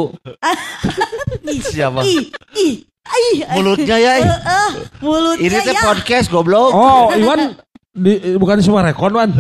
Siapa 1.68 2.00
ih. 2.04 2.32
mulutnya 3.56 3.96
ya 3.96 4.20
Eh, 4.20 4.28
eh, 4.28 4.70
mulutnya 5.00 5.48
ini 5.48 5.58
teh 5.64 5.72
ya. 5.72 5.80
podcast 5.80 6.28
goblok 6.28 6.76
Oh, 6.76 7.08
Iwan 7.16 7.56
di, 7.92 8.36
bukan 8.36 8.60
semua 8.60 8.84
rekon 8.84 9.16
Wan. 9.16 9.32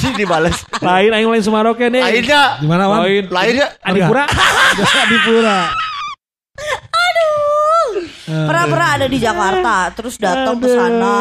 Sih 0.00 0.10
dibales 0.14 0.56
Lain 0.82 1.10
aing 1.14 1.28
lain 1.28 1.42
Sumaroke 1.44 1.86
nih. 1.88 2.02
lainnya 2.02 2.60
Gimana 2.60 2.84
Wan? 2.90 3.06
Lain. 3.06 3.24
lainnya 3.30 3.66
Adipura. 3.80 4.24
di 5.10 5.18
pura. 5.24 5.58
Pernah-pernah 8.24 8.88
ada 8.96 9.06
di 9.06 9.18
Jakarta, 9.20 9.76
terus 9.92 10.16
datang 10.16 10.56
ke 10.56 10.68
sana, 10.72 11.16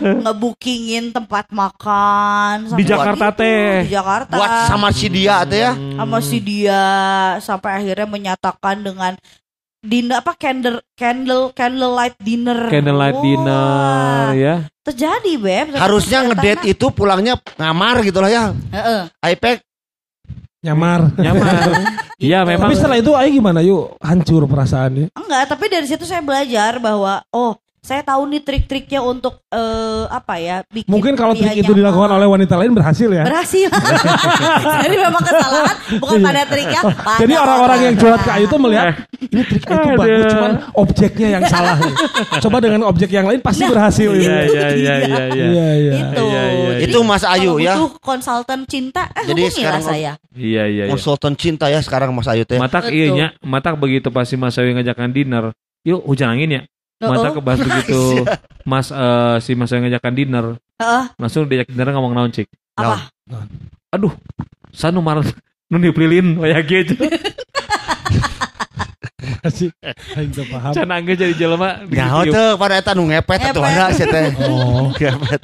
ngebukingin 0.00 1.12
tempat 1.12 1.52
makan. 1.52 2.72
Di 2.72 2.84
Jakarta 2.88 3.28
gitu, 3.28 3.40
teh. 3.44 3.84
Di 3.84 3.92
Jakarta. 3.92 4.34
buat 4.40 4.50
sama 4.64 4.88
si 4.88 5.06
dia 5.12 5.44
teh 5.44 5.60
ya 5.68 5.72
sama 5.76 6.18
si 6.24 6.38
dia 6.40 6.82
sampai 7.44 7.84
akhirnya 7.84 8.08
menyatakan 8.08 8.80
dengan 8.80 9.12
dinner 9.80 10.20
apa 10.20 10.36
candle 10.36 10.84
candle 10.92 11.56
candle 11.56 11.92
light 11.96 12.16
dinner 12.20 12.68
Candlelight 12.68 13.16
Wah, 13.16 13.24
dinner 13.24 14.24
ya. 14.36 14.54
terjadi 14.84 15.32
beb 15.40 15.66
harusnya 15.72 16.18
ngedate 16.28 16.68
itu 16.68 16.86
pulangnya 16.92 17.40
ngamar 17.56 18.04
gitu 18.04 18.20
lah 18.20 18.30
ya 18.30 18.44
Heeh. 18.72 19.02
iPad 19.34 19.58
Nyamar. 20.60 21.16
Nyaman. 21.16 21.72
Iya 22.20 22.44
memang. 22.44 22.68
Tapi 22.68 22.76
setelah 22.76 23.00
itu 23.00 23.16
Ayo 23.16 23.32
gimana 23.32 23.64
yuk? 23.64 23.96
Hancur 23.96 24.44
perasaannya. 24.44 25.08
enggak 25.16 25.48
tapi 25.48 25.72
dari 25.72 25.88
situ 25.88 26.04
saya 26.04 26.20
belajar 26.20 26.76
bahwa 26.76 27.24
oh 27.32 27.56
saya 27.80 28.02
tahu 28.02 28.28
nih 28.28 28.40
trik-triknya 28.40 29.00
untuk 29.00 29.40
eh, 29.46 30.04
apa 30.06 30.36
ya 30.36 30.56
bikin 30.66 30.86
Mungkin 30.86 31.12
kalau 31.14 31.32
trik 31.32 31.48
itu 31.54 31.64
nyaman." 31.64 31.78
dilakukan 31.80 32.10
oleh 32.12 32.28
wanita 32.28 32.54
lain 32.54 32.72
berhasil 32.72 33.08
ya. 33.08 33.24
berhasil. 33.24 33.68
Jadi 34.84 34.96
memang 34.96 35.22
kesalahan 35.22 35.76
bukan 35.96 36.18
pada 36.20 36.42
triknya. 36.44 36.80
pada 36.84 37.18
Jadi 37.18 37.32
orang-orang 37.34 37.80
yang 37.82 37.94
curhat 37.96 38.20
ke 38.20 38.30
Ayu 38.30 38.46
tuh 38.46 38.54
Eh. 38.54 38.62
melihat 38.62 38.86
ini 39.22 39.42
trik 39.42 39.62
itu 39.62 39.88
bagus, 39.94 40.24
cuman 40.28 40.52
objeknya 40.74 41.28
yang 41.30 41.44
salah. 41.46 41.76
Coba 42.38 42.56
dengan 42.58 42.80
objek 42.84 43.08
yang 43.08 43.24
lain 43.24 43.40
pasti 43.40 43.62
Nah, 43.62 43.70
berhasil. 43.70 44.10
Iya 44.10 44.20
Iya, 44.20 44.40
iya 44.40 44.46
iya 44.46 44.66
iya 44.70 44.94
iya. 45.00 45.24
iya. 45.30 45.68
iya. 45.72 45.94
itu. 45.96 46.22
Iya, 46.22 46.42
iya, 46.46 46.70
iya. 46.76 46.84
Itu 46.84 46.98
Mas 47.00 47.22
Ayu 47.22 47.52
Kalau 47.52 47.60
ya. 47.60 47.74
butuh 47.74 47.90
konsultan 47.98 48.60
cinta, 48.64 49.02
eh, 49.10 49.24
Jadi 49.24 49.40
sekarang- 49.50 49.80
saya. 49.82 50.12
Iya 50.30 50.62
iya 50.66 50.84
iya. 50.84 50.92
Konsultan 50.92 51.32
cinta 51.34 51.66
ya 51.66 51.80
sekarang 51.80 52.12
Mas 52.12 52.28
Ayu 52.28 52.44
teh. 52.44 52.56
Matak 52.56 52.88
iya 52.90 53.08
nya, 53.10 53.26
matak 53.40 53.74
begitu 53.74 54.08
pasti 54.08 54.34
Mas 54.34 54.54
Ayu 54.54 54.72
ngajakan 54.72 55.10
dinner. 55.10 55.44
Yuk 55.80 56.04
hujan 56.04 56.28
angin 56.30 56.50
ya. 56.50 56.62
Matak 57.00 57.32
Oh, 57.32 57.36
kebahas 57.40 57.60
begitu 57.64 58.00
Mas 58.68 58.92
eh, 58.92 59.36
si 59.40 59.56
Mas 59.56 59.72
Ayu 59.72 59.80
ngajakan 59.88 60.14
dinner. 60.14 60.46
Heeh. 60.76 61.04
Langsung 61.16 61.48
diajak 61.48 61.72
dinner 61.72 61.88
ngomong 61.96 62.12
naon 62.12 62.32
cik. 62.32 62.46
apa? 62.76 63.08
Aduh, 63.90 64.12
sanu 64.70 65.00
marah 65.00 65.24
nu 65.72 65.80
diprilin 65.80 66.36
waya 66.36 66.60
gitu. 66.60 66.94
Masih 69.40 69.68
aing 70.16 70.30
teu 70.30 70.44
paham. 70.46 70.72
Can 70.72 70.88
angge 70.88 71.14
jadi 71.14 71.34
jelema 71.34 71.82
Nyaho 71.84 72.20
tuh 72.26 72.48
pada 72.56 72.74
eta 72.76 72.92
nu 72.92 73.06
ngepet 73.06 73.40
atuh 73.50 73.62
ada 73.62 73.90
sih 73.92 74.06
teh. 74.06 74.30
Oh. 74.42 74.90
Ngepet. 74.98 75.40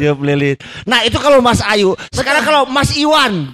Dia 0.00 0.16
lilin. 0.16 0.56
Nah, 0.88 1.04
itu 1.04 1.20
kalau 1.20 1.44
Mas 1.44 1.60
Ayu. 1.60 1.92
Sekarang 2.08 2.40
kalau 2.40 2.64
Mas 2.64 2.96
Iwan. 2.96 3.52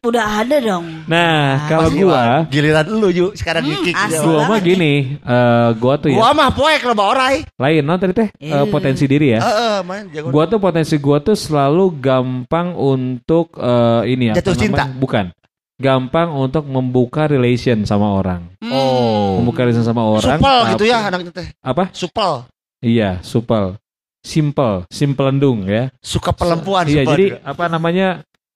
Udah 0.00 0.40
ada 0.40 0.56
dong. 0.56 1.04
Nah, 1.04 1.68
kalau 1.68 1.92
Mas 1.92 2.00
gua, 2.00 2.00
Iwan. 2.00 2.28
giliran 2.48 2.86
lu 2.88 3.08
yuk 3.12 3.32
sekarang 3.36 3.60
Hmm, 3.66 3.84
gua 4.24 4.48
mah 4.48 4.56
gini, 4.56 5.20
eh 5.20 5.68
gua 5.76 6.00
tuh 6.00 6.08
ya 6.08 6.16
Gua 6.16 6.32
mah 6.32 6.48
poek 6.48 6.80
lo 6.80 6.96
orai. 6.96 7.44
lain 7.60 7.82
non 7.82 8.00
tadi 8.00 8.16
teh 8.16 8.28
eh, 8.40 8.56
Eh. 8.56 8.64
potensi 8.66 9.04
diri 9.04 9.36
ya. 9.36 9.40
Heeh, 9.42 9.76
main 9.84 10.08
jago. 10.08 10.32
Gua 10.32 10.48
tuh 10.48 10.56
potensi 10.56 10.96
gua 10.96 11.20
tuh 11.20 11.36
selalu 11.36 11.92
gampang 12.00 12.72
untuk 12.72 13.52
eh, 13.52 14.08
ini 14.08 14.32
ya. 14.32 14.34
Jatuh 14.40 14.56
cinta. 14.56 14.88
Bukan. 14.88 15.28
Gampang 15.76 16.32
untuk 16.32 16.64
membuka 16.64 17.28
relation 17.28 17.84
sama 17.84 18.16
orang. 18.16 18.48
Hmm. 18.64 18.72
Oh. 18.72 19.36
Membuka 19.38 19.68
relation 19.68 19.84
sama 19.84 20.00
orang. 20.02 20.40
Supel 20.40 20.56
tapi- 20.56 20.72
gitu 20.72 20.84
ya 20.88 20.98
anaknya 21.04 21.30
teh. 21.32 21.48
Apa? 21.60 21.92
Supel. 21.92 22.48
Iya, 22.80 23.20
supel. 23.20 23.76
Simple, 24.20 24.88
simple 24.90 25.28
endung 25.30 25.68
ya. 25.68 25.92
Suka 26.00 26.32
perempuan 26.32 26.88
Iya, 26.88 27.04
supel 27.04 27.12
jadi 27.12 27.26
juga. 27.36 27.40
apa 27.46 27.64
namanya? 27.68 28.08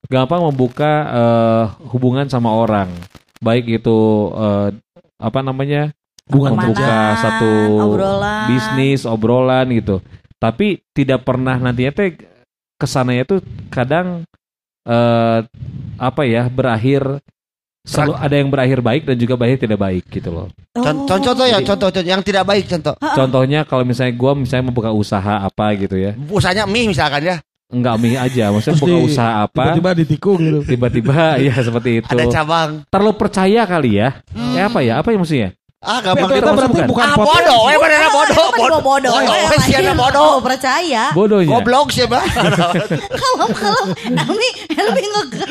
Gampang 0.09 0.41
membuka 0.43 0.93
eh, 1.07 1.65
hubungan 1.93 2.27
sama 2.27 2.51
orang. 2.51 2.89
Baik 3.39 3.79
itu 3.79 3.99
eh, 4.35 4.69
apa 5.21 5.41
namanya? 5.45 5.93
Hubungan 6.27 6.57
membuka 6.57 6.95
satu 7.19 7.51
obrolan. 7.91 8.47
bisnis, 8.49 9.05
obrolan 9.05 9.67
gitu. 9.71 10.01
Tapi 10.41 10.81
tidak 10.91 11.23
pernah 11.23 11.61
nantinya 11.61 11.93
teh 11.93 12.17
ke 12.75 12.87
sananya 12.89 13.29
tuh 13.29 13.39
kadang 13.69 14.25
eh 14.91 15.39
apa 15.97 16.23
ya 16.25 16.51
berakhir 16.51 17.23
selalu 17.81 18.13
ada 18.13 18.35
yang 18.37 18.49
berakhir 18.49 18.79
baik 18.83 19.03
dan 19.07 19.17
juga 19.17 19.39
berakhir 19.39 19.59
tidak 19.63 19.79
baik 19.79 20.05
gitu 20.11 20.29
loh. 20.29 20.47
Oh. 20.77 20.83
Con- 20.83 21.07
Contoh 21.07 21.33
tuh 21.33 21.47
ya, 21.47 21.59
contoh, 21.63 21.89
contoh 21.89 22.03
yang 22.05 22.21
tidak 22.21 22.45
baik 22.45 22.69
contoh. 22.69 22.93
Contohnya 22.99 23.65
kalau 23.65 23.85
misalnya 23.85 24.13
gua 24.15 24.37
misalnya 24.37 24.69
membuka 24.69 24.91
usaha 24.91 25.41
apa 25.41 25.73
gitu 25.79 25.97
ya. 25.97 26.13
Usahanya 26.29 26.67
mie 26.67 26.91
misalkan 26.91 27.23
ya. 27.25 27.37
Enggak 27.71 28.03
mie 28.03 28.19
aja, 28.19 28.51
maksudnya 28.51 28.75
Terus 28.77 28.83
buka 28.83 28.99
di- 28.99 29.07
usaha 29.07 29.33
apa 29.47 29.63
Tiba-tiba 29.71 29.91
ditikung 29.95 30.39
gitu. 30.43 30.59
tiba-tiba 30.67 31.15
ya 31.47 31.55
seperti 31.57 31.91
itu. 32.03 32.11
Ada 32.11 32.25
cabang. 32.29 32.71
Terlalu 32.91 33.13
percaya 33.15 33.63
kali 33.65 33.91
ya. 33.97 34.09
Hmm. 34.35 34.55
Ya 34.59 34.63
apa 34.67 34.81
ya? 34.83 34.99
Apa 34.99 35.15
yang 35.15 35.23
maksudnya? 35.23 35.51
Ah, 35.81 35.97
Itu, 35.97 36.13
gampang 36.13 36.29
Itu 36.29 36.37
itu 36.37 36.45
gitu. 36.45 36.53
berarti 36.53 36.73
bukan. 36.77 36.89
bukan 36.93 37.07
Ah, 37.07 37.17
bodoh, 37.17 37.61
eh 37.65 37.77
bodoh, 37.81 37.97
Emang 37.97 38.13
bodoh. 38.13 38.49
gua 38.53 38.81
bodoh. 38.85 39.11
Oh, 39.11 39.21
Eh, 39.25 39.49
oh, 39.49 39.61
siapa 39.65 39.81
lain. 39.81 39.97
bodoh? 39.97 40.21
Oh, 40.21 40.39
percaya. 40.39 41.05
Bodohnya. 41.17 41.49
Goblok 41.51 41.89
sih, 41.89 42.05
Bah. 42.05 42.21
Kalau 43.21 43.47
kalau 43.49 43.83
Nami 44.07 44.49
lebih 44.69 45.05
ngegas. 45.09 45.49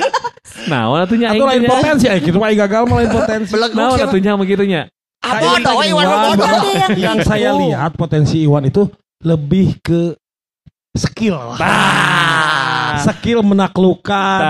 Nah, 0.70 1.02
atunya 1.02 1.34
Atau 1.34 1.50
lain 1.50 1.60
aing 1.60 1.66
potensi, 1.66 2.06
aing 2.06 2.24
gitu 2.24 2.38
mah 2.38 2.54
gagal 2.54 2.82
mah 2.86 2.96
lain 3.02 3.10
potensi. 3.10 3.52
Nah, 3.74 3.90
siapa? 3.98 4.06
atunya 4.06 4.32
begitunya. 4.38 4.82
Ah, 5.20 5.34
bodoh, 5.36 5.76
eh, 5.82 5.90
Iwan 5.90 6.06
bodoh. 6.06 6.46
Yang 6.46 6.92
yang 6.96 7.18
gitu. 7.18 7.26
saya 7.26 7.50
lihat 7.58 7.92
potensi 7.98 8.46
Iwan 8.46 8.70
itu 8.70 8.86
lebih 9.26 9.82
ke 9.82 10.14
skill. 10.94 11.58
Nah, 11.58 13.02
Skill 13.02 13.42
menaklukkan 13.42 14.42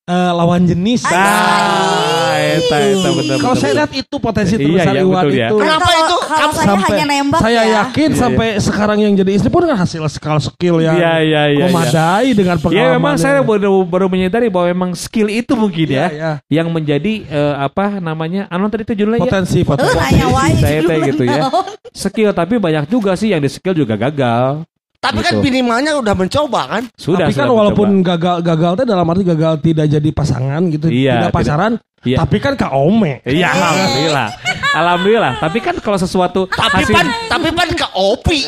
eh, 0.00 0.30
lawan 0.32 0.64
jenis. 0.64 1.04
nah, 1.04 2.05
eta 2.38 2.76
eta 2.78 3.08
bener. 3.10 3.36
Kalau 3.38 3.56
saya 3.56 3.72
lihat 3.74 3.92
itu 3.92 4.16
potensi 4.16 4.54
Iya, 4.54 4.62
terbesar 4.62 4.92
iya, 4.92 5.02
Iwan 5.02 5.14
betul 5.16 5.32
ya. 5.32 5.48
itu. 5.48 5.56
Kenapa 5.58 5.80
Kalau- 5.82 6.00
itu? 6.00 6.16
Kalau 6.26 6.50
saya 6.50 6.66
Sampai- 6.66 6.90
hanya 6.90 7.04
nembak 7.06 7.40
Saya 7.40 7.54
ya. 7.54 7.74
yakin 7.80 8.10
Iya. 8.10 8.18
sampai 8.18 8.48
sekarang 8.58 8.98
yang 8.98 9.12
jadi 9.14 9.30
istri 9.32 9.48
pun 9.48 9.62
kan 9.62 9.76
hasil 9.76 10.02
skala 10.08 10.38
skill 10.38 10.76
yang 10.78 10.96
Iya, 10.96 11.14
iya, 11.18 11.22
iya. 11.22 11.42
iya. 11.56 11.64
memadai 11.66 12.28
dengan 12.30 12.56
pengalaman. 12.56 12.82
Ya 12.82 12.94
memang 12.94 13.14
saya 13.16 13.40
baru, 13.40 13.82
baru 13.82 14.06
menyadari 14.06 14.46
bahwa 14.46 14.66
memang 14.66 14.90
skill 14.92 15.26
itu 15.26 15.52
mungkin 15.52 15.88
ya, 15.88 16.06
ya. 16.08 16.32
yang 16.48 16.68
menjadi 16.68 17.24
eh, 17.24 17.54
apa 17.56 17.98
namanya? 17.98 18.46
Anu 18.46 18.66
tadi 18.66 18.84
itu 18.84 18.94
judulnya 18.94 19.18
ya? 19.18 19.24
potensi 19.24 19.58
Eh, 19.60 19.64
potensi. 19.64 19.96
wae 20.26 20.52
Saya 20.56 20.80
gitu 21.06 21.22
ya. 21.22 21.42
Skill 21.92 22.30
tapi 22.30 22.56
banyak 22.56 22.86
juga 22.86 23.14
sih 23.14 23.30
yang 23.30 23.40
di 23.40 23.48
skill 23.48 23.74
juga 23.74 23.96
gagal. 23.96 24.66
Tapi 24.96 25.18
kan 25.20 25.32
Gitu. 25.32 25.42
minimalnya 25.42 25.92
udah 25.94 26.14
mencoba 26.14 26.60
kan. 26.68 26.82
Sudah. 26.92 27.26
Tapi 27.26 27.34
kan 27.34 27.46
sudah 27.46 27.54
walaupun 27.54 27.88
mencoba. 27.96 28.10
gagal 28.14 28.36
gagal 28.42 28.72
teh 28.74 28.86
dalam 28.86 29.06
arti 29.06 29.22
gagal 29.22 29.52
tidak 29.60 29.86
jadi 29.88 30.10
pasangan 30.10 30.62
gitu, 30.68 30.86
Iya, 30.86 31.12
tidak 31.12 31.22
tidak. 31.22 31.32
pacaran, 31.32 31.72
Iya. 32.02 32.16
tapi 32.18 32.36
kan 32.38 32.54
kaome. 32.54 33.12
Iya, 33.22 33.48
alhamdulillah. 33.56 34.28
Alhamdulillah. 34.72 35.32
Tapi 35.38 35.58
kan 35.58 35.74
kalau 35.78 35.96
sesuatu 35.96 36.44
Tapi 36.46 36.82
hasil, 36.82 36.92
pan, 36.92 37.06
tapi 37.26 37.48
pan 37.50 37.70
ke 37.70 37.86
opi. 37.92 38.38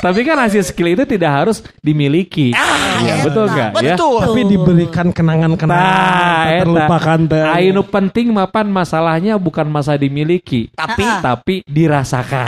tapi 0.00 0.20
kan 0.22 0.38
hasil 0.38 0.62
skill 0.64 0.88
itu 0.90 1.04
tidak 1.04 1.28
harus 1.34 1.60
dimiliki. 1.78 2.52
Ah, 2.52 3.20
Betul 3.20 3.44
Nah, 3.44 3.52
nggak? 3.52 3.70
Ya. 3.74 3.94
betul. 3.94 4.20
Tapi 4.22 4.40
diberikan 4.46 5.06
kenangan-kenangan 5.10 5.76
Nah, 5.82 6.44
terlupakan 6.60 7.18
teh. 7.26 7.42
Ainu 7.50 7.82
penting 7.82 8.30
mapan 8.30 8.66
masalahnya 8.66 9.36
bukan 9.36 9.66
masa 9.66 9.94
dimiliki, 9.94 10.70
Tapi 10.72 11.04
tapi 11.20 11.54
dirasakan. 11.64 12.46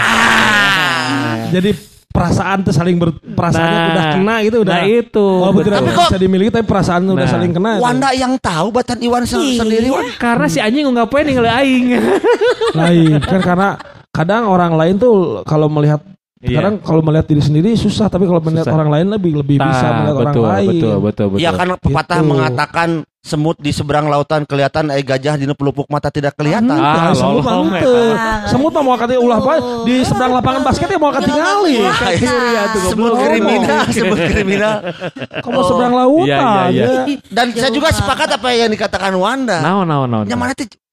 Jadi 1.51 1.71
perasaan 2.13 2.59
tuh 2.61 2.71
saling 2.71 2.97
berperasaannya 2.97 3.73
Nah, 3.75 3.89
udah 3.89 4.05
kena 4.13 4.35
gitu 4.43 4.57
udah. 4.61 4.75
Nah 4.75 4.85
itu. 4.85 5.27
Walaupun 5.27 5.63
tidak 5.63 5.81
betul. 5.81 5.97
kok- 5.97 6.07
bisa 6.07 6.19
dimiliki 6.21 6.51
tapi 6.51 6.65
perasaan 6.65 7.03
udah 7.07 7.17
Nah. 7.19 7.33
saling 7.33 7.51
kena. 7.51 7.71
Wanda 7.79 8.09
yang 8.13 8.33
tahu 8.37 8.67
batan 8.71 8.99
Iwan 9.01 9.25
se- 9.25 9.35
Iya. 9.35 9.59
sendiri 9.59 9.89
Wan. 9.89 10.05
Karena 10.15 10.47
si 10.47 10.59
anjing 10.59 10.85
ngapain 10.87 11.25
nih 11.25 11.37
aing. 11.41 11.87
lain 12.73 13.19
kan 13.19 13.41
karena 13.43 13.69
kadang 14.09 14.45
orang 14.47 14.73
lain 14.73 14.95
tuh 14.97 15.41
kalau 15.43 15.67
melihat 15.67 16.01
Iya. 16.43 16.59
kadang 16.59 16.75
kalau 16.83 17.01
melihat 17.01 17.27
diri 17.31 17.39
sendiri 17.39 17.71
susah 17.73 18.11
tapi 18.11 18.27
kalau 18.27 18.43
melihat 18.43 18.67
Susah. 18.67 18.75
orang 18.75 18.91
lain 18.91 19.07
lebih 19.11 19.33
lebih 19.39 19.57
bisa 19.57 19.79
Nah, 19.81 19.95
melihat 19.97 20.17
betul, 20.19 20.43
orang 20.43 20.51
lain. 20.53 20.69
betul, 20.69 20.97
betul, 20.99 21.27
betul. 21.31 21.39
Ya 21.39 21.51
kan 21.53 21.69
pepatah 21.79 22.19
Gitu. 22.19 22.27
mengatakan 22.27 22.89
semut 23.23 23.55
di 23.55 23.71
seberang 23.71 24.11
lautan 24.11 24.43
kelihatan, 24.43 24.91
eh 24.91 24.99
gajah 24.99 25.39
di 25.39 25.47
pelupuk 25.55 25.87
mata 25.87 26.11
tidak 26.11 26.35
kelihatan. 26.35 26.75
Ah, 26.75 27.11
Ah, 27.11 27.15
semut 27.15 27.47
mah. 27.47 27.79
Semut 28.51 28.75
mah 28.75 28.83
mau 28.83 28.99
katanya 28.99 29.23
ulah 29.23 29.39
bae 29.39 29.59
di 29.87 30.03
seberang 30.03 30.35
lapangan 30.35 30.63
basket 30.67 30.91
ya 30.91 30.99
mau 30.99 31.15
katingali. 31.15 31.79
Iya, 31.79 32.63
tuh, 32.75 32.81
Semut 32.91 33.15
goblok. 33.15 33.23
kriminal, 33.23 33.83
semut 33.95 34.19
kriminal. 34.19 34.75
Kamu 35.39 35.61
seberang 35.63 35.95
lautan. 35.95 36.27
Iya, 36.27 36.39
iya, 36.43 36.67
iya. 36.67 37.03
ya. 37.07 37.17
Dan 37.31 37.47
saya 37.55 37.71
juga 37.71 37.95
sepakat 37.95 38.29
apa 38.35 38.49
yang 38.51 38.67
dikatakan 38.69 39.15
Wanda. 39.15 39.63
Naon, 39.63 39.87
naon, 39.87 40.11
naon. 40.11 40.27
Yang 40.27 40.41
mana 40.43 40.53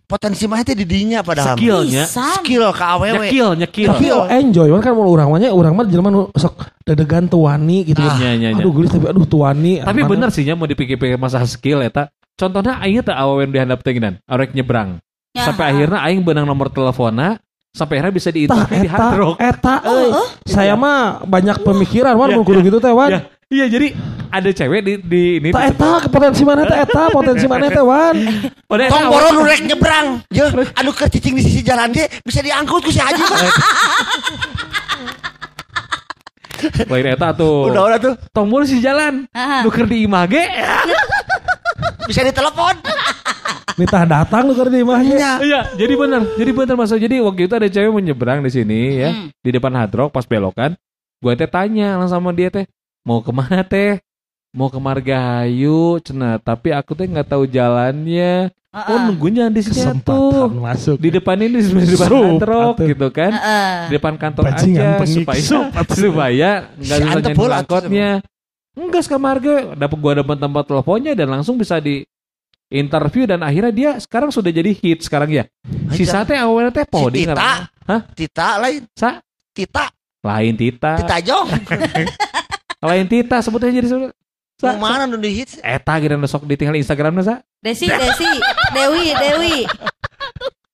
potensi 0.09 0.49
mana 0.49 0.65
teh 0.65 0.73
di 0.73 0.89
dinya 0.89 1.21
padahal. 1.21 1.53
Skillnya. 1.53 2.09
Skill 2.09 2.65
ke 2.73 2.81
awewe. 2.81 3.29
Nyekil, 3.29 3.49
nyekil. 3.61 3.89
Tapi 3.93 4.09
oh, 4.09 4.25
enjoy 4.25 4.65
kan 4.81 4.97
mau 4.97 5.05
urang 5.05 5.29
mah 5.29 5.37
nya 5.37 5.53
urang 5.53 5.77
mah 5.77 5.85
jelema 5.85 6.09
nu 6.09 6.33
sok 6.33 6.81
dedegan 6.81 7.29
tuani 7.29 7.85
gitu. 7.85 8.01
Ah, 8.01 8.17
iya, 8.17 8.33
iya, 8.33 8.49
iya. 8.49 8.57
Aduh 8.57 8.73
gelis 8.73 8.89
tapi 8.89 9.05
aduh 9.05 9.29
tuani. 9.29 9.85
Tapi 9.85 10.01
Mana- 10.01 10.09
bener 10.09 10.29
sih 10.33 10.41
nya 10.41 10.57
mau 10.57 10.65
dipikir-pikir 10.65 11.21
masalah 11.21 11.45
skill 11.45 11.85
eta. 11.85 12.09
Contohnya 12.33 12.81
aing 12.81 13.05
teh 13.05 13.13
awewe 13.13 13.45
di 13.45 13.59
handap 13.61 13.85
teh 13.85 13.93
geunan, 13.93 14.17
arek 14.25 14.57
nyebrang. 14.57 14.97
Ya. 15.37 15.45
Sampai 15.45 15.69
akhirnya 15.69 16.01
aing 16.01 16.25
benang 16.25 16.49
nomor 16.49 16.73
teleponnya 16.73 17.37
sampai 17.79 17.95
akhirnya 17.97 18.11
bisa 18.11 18.29
diinterview 18.29 18.75
di 18.77 18.89
eta, 18.89 18.99
hard 18.99 19.15
rock. 19.15 19.35
eta, 19.39 19.75
Oh, 19.81 19.95
euy. 19.95 20.09
oh. 20.11 20.27
Saya 20.43 20.75
mah 20.75 21.23
banyak 21.23 21.63
pemikiran 21.63 22.13
wan 22.13 22.35
mun 22.35 22.43
kudu 22.43 22.59
ya, 22.59 22.67
gitu 22.67 22.77
teh 22.77 22.91
wan. 22.91 23.09
Ya, 23.09 23.19
iya 23.47 23.65
jadi 23.65 23.95
ada 24.29 24.49
cewek 24.51 24.81
di 24.83 24.93
di 24.99 25.21
ini 25.39 25.49
Tak 25.49 25.63
eta 25.73 25.89
potensi 26.05 26.43
mana 26.43 26.61
teh 26.61 26.77
eta 26.77 27.07
potensi 27.09 27.47
mana 27.47 27.65
teh 27.65 27.79
wan. 27.81 28.15
Tong 28.91 29.05
boron 29.07 29.41
rek 29.47 29.63
nyebrang. 29.63 30.07
Je, 30.27 30.43
anu 30.75 30.91
keur 30.91 31.07
cicing 31.07 31.33
di 31.33 31.41
sisi 31.41 31.63
jalan 31.63 31.89
dia 31.89 32.05
bisa 32.21 32.43
diangkut 32.43 32.83
ku 32.83 32.91
si 32.91 32.99
Haji. 32.99 33.23
lain 36.91 37.07
eta 37.07 37.31
tuh. 37.31 37.71
Udah 37.71 37.81
udah 37.87 37.99
tuh 37.99 38.13
Tombol 38.29 38.67
si 38.67 38.83
jalan. 38.83 39.23
Nuker 39.63 39.87
di 39.87 40.03
imah 40.03 40.27
ge. 40.27 40.43
bisa 42.03 42.19
ditelepon. 42.21 42.75
Nitah 43.77 44.05
datang 44.07 44.49
lu 44.49 44.53
di 44.55 44.79
imahnya. 44.81 45.17
Iya. 45.17 45.31
Iya, 45.43 45.59
jadi 45.77 45.93
benar. 45.93 46.21
Jadi 46.33 46.51
benar 46.55 46.75
masa. 46.79 46.95
Jadi 46.95 47.21
waktu 47.21 47.41
itu 47.45 47.53
ada 47.53 47.67
cewek 47.69 47.91
menyeberang 47.93 48.39
di 48.41 48.49
sini 48.49 48.79
ya, 48.97 49.09
Hmm. 49.13 49.27
di 49.43 49.49
depan 49.51 49.73
hard 49.75 49.93
rock 49.93 50.09
pas 50.15 50.25
belokan. 50.25 50.73
Gue 51.19 51.33
teh 51.35 51.45
tanya 51.45 51.99
langsung 51.99 52.23
sama 52.23 52.31
dia 52.31 52.47
teh, 52.47 52.65
mau 53.03 53.19
ke 53.19 53.29
mana 53.29 53.61
teh? 53.61 53.99
Mau 54.49 54.65
ke 54.65 54.79
Margahayu, 54.81 56.01
cena. 56.01 56.41
Tapi 56.41 56.73
aku 56.73 56.97
teh 56.97 57.05
nggak 57.05 57.27
tahu 57.29 57.45
jalannya. 57.45 58.49
Oh 58.69 58.97
nunggunya 59.09 59.49
di 59.49 59.65
sini 59.65 59.97
tuh. 60.05 60.45
masuk. 60.49 60.97
Di 61.01 61.09
depan 61.09 61.37
ini 61.41 61.57
di 61.57 61.73
depan 61.89 62.09
Sup, 62.09 62.21
kantor 62.37 62.49
atuh. 62.77 62.85
gitu 62.85 63.07
kan. 63.09 63.31
Heeh. 63.33 63.73
Di 63.89 63.93
depan 63.97 64.13
kantor 64.17 64.43
Bajingan 64.45 64.81
aja 64.81 64.99
pengik 65.01 65.25
supaya 65.25 65.41
sup, 65.41 65.65
supaya 65.89 66.49
nggak 66.77 67.33
bola, 67.37 67.61
atuh, 67.61 67.81
angkotnya. 67.81 68.09
Enggak 68.77 69.03
sekamar 69.09 69.41
gue 69.41 69.73
dapat 69.73 69.97
gua 69.97 70.13
dapat 70.21 70.37
tempat 70.37 70.63
teleponnya 70.69 71.13
dan 71.17 71.27
langsung 71.29 71.57
bisa 71.57 71.81
di 71.81 72.05
interview 72.69 73.25
dan 73.25 73.41
akhirnya 73.41 73.73
dia 73.73 73.91
sekarang 73.97 74.29
sudah 74.29 74.53
jadi 74.53 74.69
hit 74.71 75.01
sekarang 75.01 75.29
ya. 75.33 75.43
Si 75.93 76.05
sate 76.05 76.37
awalnya 76.37 76.69
teh 76.69 76.85
Si 76.85 76.93
podi 76.93 77.25
Tita. 77.25 77.33
ngarana. 77.33 77.57
Hah? 77.89 78.01
Tita 78.13 78.47
lain. 78.61 78.81
Sa? 78.93 79.17
Tita. 79.51 79.85
Lain 80.21 80.53
Tita. 80.53 80.93
Tita 81.01 81.17
Jong. 81.25 81.47
Lain 82.89 83.05
Tita 83.11 83.43
sebutnya 83.43 83.75
jadi 83.75 83.89
sebut. 83.91 84.11
Sa, 84.59 84.75
mana 84.75 85.07
nu 85.07 85.15
di 85.15 85.31
hits? 85.31 85.59
Eta 85.63 85.99
gitu 86.03 86.15
sok 86.27 86.43
ditinggal 86.43 86.75
Instagramnya 86.75 87.23
sa. 87.23 87.35
Desi, 87.63 87.87
Desi, 87.87 88.27
Dewi, 88.75 89.15
Dewi. 89.15 89.63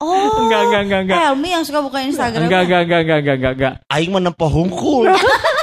Oh, 0.02 0.38
Enggak 0.46 0.62
enggak 0.70 0.82
enggak 0.86 1.02
enggak. 1.06 1.18
Helmi 1.22 1.50
yang 1.54 1.64
suka 1.66 1.80
buka 1.86 2.02
Instagram. 2.02 2.50
Enggak 2.50 2.62
enggak 2.66 2.82
enggak 2.82 3.00
enggak 3.02 3.20
enggak 3.22 3.36
enggak 3.38 3.54
enggak. 3.54 3.74
Aing 3.94 4.12
menempuh 4.14 4.50
hungkul. 4.50 5.06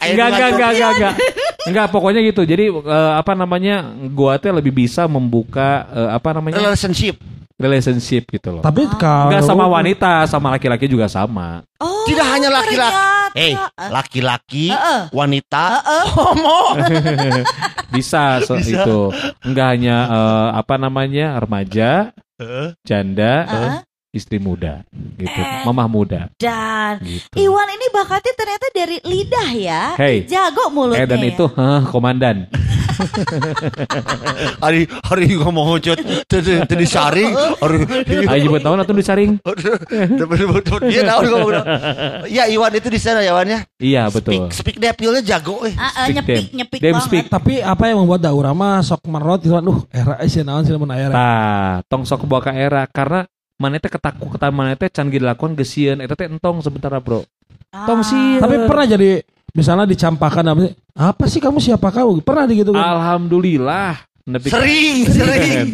Enggak 0.00 0.26
enggak 0.32 0.48
enggak 0.52 0.70
enggak 0.72 0.90
enggak. 0.96 1.14
Enggak 1.62 1.86
pokoknya 1.90 2.20
gitu. 2.26 2.42
Jadi 2.42 2.64
eh, 2.70 3.12
apa 3.14 3.32
namanya? 3.32 3.86
Gua 4.10 4.34
teh 4.36 4.50
lebih 4.50 4.74
bisa 4.74 5.06
membuka 5.06 5.86
eh, 5.90 6.10
apa 6.10 6.34
namanya? 6.34 6.58
Relationship. 6.58 7.16
relationship 7.54 8.26
gitu 8.26 8.58
loh. 8.58 8.62
Tapi 8.66 8.90
kalau 8.98 9.30
Enggak 9.30 9.46
sama 9.46 9.70
wanita, 9.70 10.26
sama 10.26 10.50
laki-laki 10.50 10.90
juga 10.90 11.06
sama. 11.06 11.62
Oh, 11.78 12.02
Tidak 12.10 12.26
hanya 12.26 12.50
laki-laki. 12.50 12.90
ternyata. 12.90 13.38
Eh, 13.38 13.54
laki-laki, 13.88 14.66
wanita, 15.08 15.64
Heeh. 15.80 16.04
homo. 16.12 16.60
Bisa, 17.94 18.42
so, 18.42 18.58
Bisa. 18.58 18.82
itu. 18.82 19.00
Enggak 19.46 19.66
hanya 19.78 19.96
eh, 20.04 20.48
apa 20.58 20.74
namanya? 20.74 21.38
remaja, 21.38 22.10
janda, 22.82 23.34
Heeh. 23.46 23.72
Istri 24.12 24.36
muda 24.36 24.84
gitu. 25.16 25.40
Eh. 25.40 25.64
Mamah 25.64 25.88
muda 25.88 26.28
Dan 26.36 27.00
gitu. 27.00 27.32
Iwan 27.32 27.68
ini 27.72 27.86
bakatnya 27.88 28.32
ternyata 28.36 28.66
dari 28.76 28.96
lidah 29.00 29.50
ya. 29.56 29.82
Hey. 29.96 30.28
Jago 30.28 30.68
mulutnya. 30.68 31.02
Eh 31.02 31.08
dan 31.08 31.24
ya. 31.24 31.32
itu, 31.32 31.44
hah, 31.56 31.88
komandan. 31.88 32.46
Hari 34.62 34.84
hari 34.84 35.26
ngomong 35.40 35.74
hujat 35.74 35.96
tadi 36.28 36.60
tadi 36.68 36.84
saring. 36.84 37.32
Hari 37.56 37.88
Ayo 38.28 38.52
buat 38.52 38.60
tahun 38.60 38.84
atau 38.84 38.94
disaring? 38.94 39.40
dia 40.92 41.02
tahu 41.08 41.20
ngomong. 41.32 41.64
Ya 42.28 42.44
Iwan 42.52 42.72
itu 42.76 42.92
di 42.92 43.00
sana 43.00 43.24
ya 43.24 43.32
Wan 43.32 43.48
ya. 43.48 43.64
Iya 43.80 44.12
betul. 44.12 44.52
Speak, 44.52 44.76
speak 44.76 44.76
Dapilnya 44.76 45.24
jago 45.24 45.64
eh. 45.64 45.72
Speak 45.72 46.52
nyepik, 46.52 46.80
banget. 46.84 47.02
speak. 47.08 47.26
tapi 47.32 47.64
apa 47.64 47.88
yang 47.88 48.04
membuat 48.04 48.22
daurah 48.22 48.52
mah 48.52 48.84
sok 48.84 49.08
merot 49.08 49.40
itu 49.40 49.56
aduh 49.56 49.88
era 49.88 50.20
sih 50.28 50.44
naon 50.44 50.68
sih 50.68 50.76
mun 50.76 50.92
era. 50.92 51.10
Nah, 51.10 51.72
tong 51.88 52.04
sok 52.04 52.28
bawa 52.28 52.44
ka 52.44 52.52
era 52.52 52.84
karena 52.92 53.24
mana 53.62 53.78
teh 53.78 53.86
ketakut 53.86 54.34
ketan 54.34 54.50
mana 54.50 54.74
teh 54.74 54.90
can 54.90 55.06
dilakukan 55.06 55.54
gesieun 55.54 56.02
eta 56.02 56.18
teh 56.18 56.26
entong 56.26 56.58
sebentar 56.58 56.90
bro. 56.98 57.22
Ah. 57.70 57.86
Tong 57.86 58.02
sih. 58.02 58.42
Tapi 58.42 58.66
pernah 58.66 58.86
jadi 58.90 59.22
misalnya 59.54 59.86
dicampakkan 59.86 60.42
apa 60.50 60.60
sih? 60.66 60.72
Apa 60.98 61.24
sih 61.30 61.38
kamu 61.38 61.62
siapa 61.62 61.94
kamu? 61.94 62.26
Pernah 62.26 62.44
di 62.50 62.54
gitu 62.58 62.74
kan? 62.74 62.82
Alhamdulillah 62.82 64.02
nepi 64.26 64.50
Sering, 64.50 65.06
sering. 65.06 65.70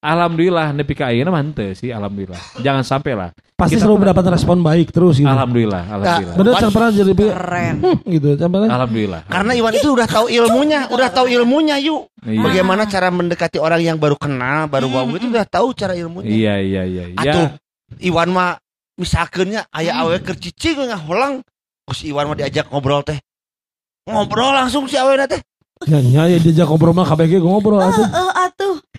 Alhamdulillah 0.00 0.72
nepi 0.72 0.96
ka 0.96 1.12
ayeuna 1.12 1.28
mah 1.28 1.44
henteu 1.44 1.76
sih 1.76 1.92
alhamdulillah. 1.92 2.40
Jangan 2.64 2.80
sampai 2.80 3.12
lah. 3.12 3.28
Pasti 3.52 3.76
kita 3.76 3.84
selalu 3.84 4.08
mendapat 4.08 4.24
respon 4.32 4.64
baik 4.64 4.96
terus 4.96 5.20
gitu. 5.20 5.28
Alhamdulillah, 5.28 5.84
alhamdulillah. 5.92 6.36
Bener 6.40 6.52
can 6.56 6.70
pernah 6.72 6.90
jadi 6.96 7.12
Keren. 7.12 7.74
hmm, 7.84 7.98
gitu. 8.08 8.28
Pernah. 8.40 8.68
Alhamdulillah. 8.80 9.20
Karena 9.28 9.52
Iwan 9.52 9.74
itu 9.76 9.88
udah 9.92 10.08
tahu 10.08 10.26
ilmunya, 10.32 10.80
udah 10.88 11.08
tahu 11.12 11.26
ilmunya 11.28 11.76
yuk. 11.84 12.08
Iya. 12.24 12.40
Bagaimana 12.40 12.88
cara 12.88 13.12
mendekati 13.12 13.60
orang 13.60 13.84
yang 13.84 14.00
baru 14.00 14.16
kenal, 14.16 14.72
baru 14.72 14.88
wow 14.88 15.04
itu 15.12 15.28
udah 15.28 15.44
tahu 15.44 15.76
cara 15.76 15.92
ilmunya. 15.92 16.32
Iya, 16.32 16.54
iya, 16.64 16.82
iya. 16.88 17.04
Atuh, 17.20 17.46
Ya, 17.52 17.60
Iwan 18.00 18.32
mah 18.32 18.56
misalkannya 18.96 19.68
ayah 19.76 20.00
awe 20.00 20.16
keur 20.24 20.40
cicing 20.40 20.80
nggak 20.80 21.04
holang, 21.04 21.44
terus 21.84 22.00
Iwan 22.08 22.32
mah 22.32 22.40
diajak 22.40 22.72
ngobrol 22.72 23.04
teh. 23.04 23.20
Ngobrol 24.08 24.56
langsung 24.56 24.88
si 24.88 24.96
awe 24.96 25.12
teh. 25.28 25.44
Ya 25.84 26.00
ya 26.00 26.40
diajak 26.40 26.68
ngobrol 26.68 26.96
mah 26.96 27.04
KBG 27.04 27.40
ngobrol 27.44 27.80
atuh. 27.84 28.04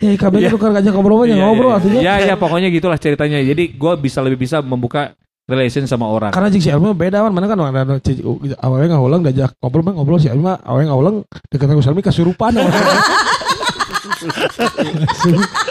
Eh, 0.02 0.18
atuh. 0.18 0.42
Ya 0.42 0.50
KBG 0.50 0.50
tuh 0.50 0.60
kan 0.60 0.70
ngajak 0.74 0.92
ngobrol 0.98 1.24
ya 1.30 1.38
Iya, 1.38 1.46
ngobrol 1.46 1.70
iya. 1.72 1.78
atuh 1.78 1.90
nya. 1.94 2.02
Ya, 2.02 2.14
ya, 2.34 2.36
pokoknya 2.36 2.74
gitulah 2.74 2.98
ceritanya. 2.98 3.38
Jadi 3.46 3.78
gua 3.78 3.94
bisa 3.94 4.20
lebih 4.26 4.42
bisa 4.42 4.60
membuka 4.66 5.14
relation 5.46 5.86
sama 5.86 6.10
orang. 6.10 6.32
Karena 6.34 6.50
jik 6.50 6.62
si 6.64 6.70
Elmi 6.74 6.94
beda 6.98 7.22
man, 7.28 7.34
mana 7.36 7.46
kan 7.46 7.60
ada 7.60 7.82
ada 7.86 7.96
cici 8.02 8.24
awewe 8.62 8.86
ngahulang 8.88 9.22
diajak 9.22 9.54
ngobrol 9.60 9.84
mah 9.86 9.94
ngobrol 10.00 10.18
si 10.18 10.32
Elmi 10.32 10.44
mah 10.48 10.58
awewe 10.64 10.90
ngahulang 10.90 11.16
deket 11.52 11.68
aku 11.70 11.82
Elmi 11.86 12.02
kasurupan. 12.02 12.52
Langsung 12.58 12.82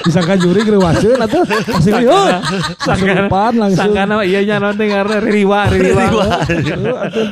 disangka 0.04 0.34
juri 0.36 0.60
gerewaseun 0.66 1.18
atuh. 1.22 1.42
Pasti 1.46 1.90
oh, 2.06 2.28
kasurupan 2.82 3.52
langsung. 3.56 3.80
Sangka 3.90 4.02
nama 4.06 4.22
iya 4.26 4.42
nya 4.42 4.58
nanti 4.58 4.84
karena 4.90 5.16
ririwa. 5.22 5.60
Heeh, 5.70 5.96
atuh. 5.96 7.26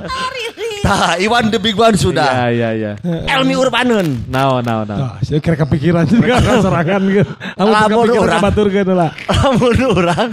Tah, 0.88 1.20
Iwan 1.20 1.52
the 1.52 1.60
big 1.60 1.76
one 1.76 1.92
sudah. 2.00 2.48
Iya, 2.48 2.48
iya, 2.48 2.68
iya. 2.72 2.92
Elmi 3.28 3.52
Urbanun. 3.60 4.24
Now, 4.32 4.64
now, 4.64 4.88
now. 4.88 4.96
Nah, 4.96 5.12
saya 5.20 5.36
kira 5.44 5.60
kepikiran 5.60 6.08
juga 6.08 6.40
serangan 6.64 7.02
gitu. 7.12 7.28
Kamu 7.60 7.68
Lamun 7.68 8.08
kepikiran 8.08 8.24
urang. 8.24 8.40
kabaturkeun 8.40 8.88
lah. 8.96 9.10
Lamun 9.28 9.76
orang, 9.92 10.28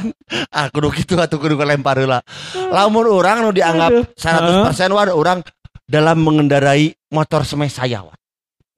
ah 0.56 0.66
kudu 0.72 0.96
gitu 0.96 1.20
atuh 1.20 1.36
kudu 1.36 1.60
lempar 1.60 2.00
lah. 2.08 2.24
Lamun 2.72 3.12
orang 3.12 3.44
nu 3.44 3.52
dianggap 3.52 4.16
100% 4.16 4.96
wan 4.96 5.12
orang 5.12 5.40
dalam 5.84 6.24
mengendarai 6.24 6.96
motor 7.12 7.44
semeh 7.44 7.68
saya 7.68 8.00
wan. 8.08 8.16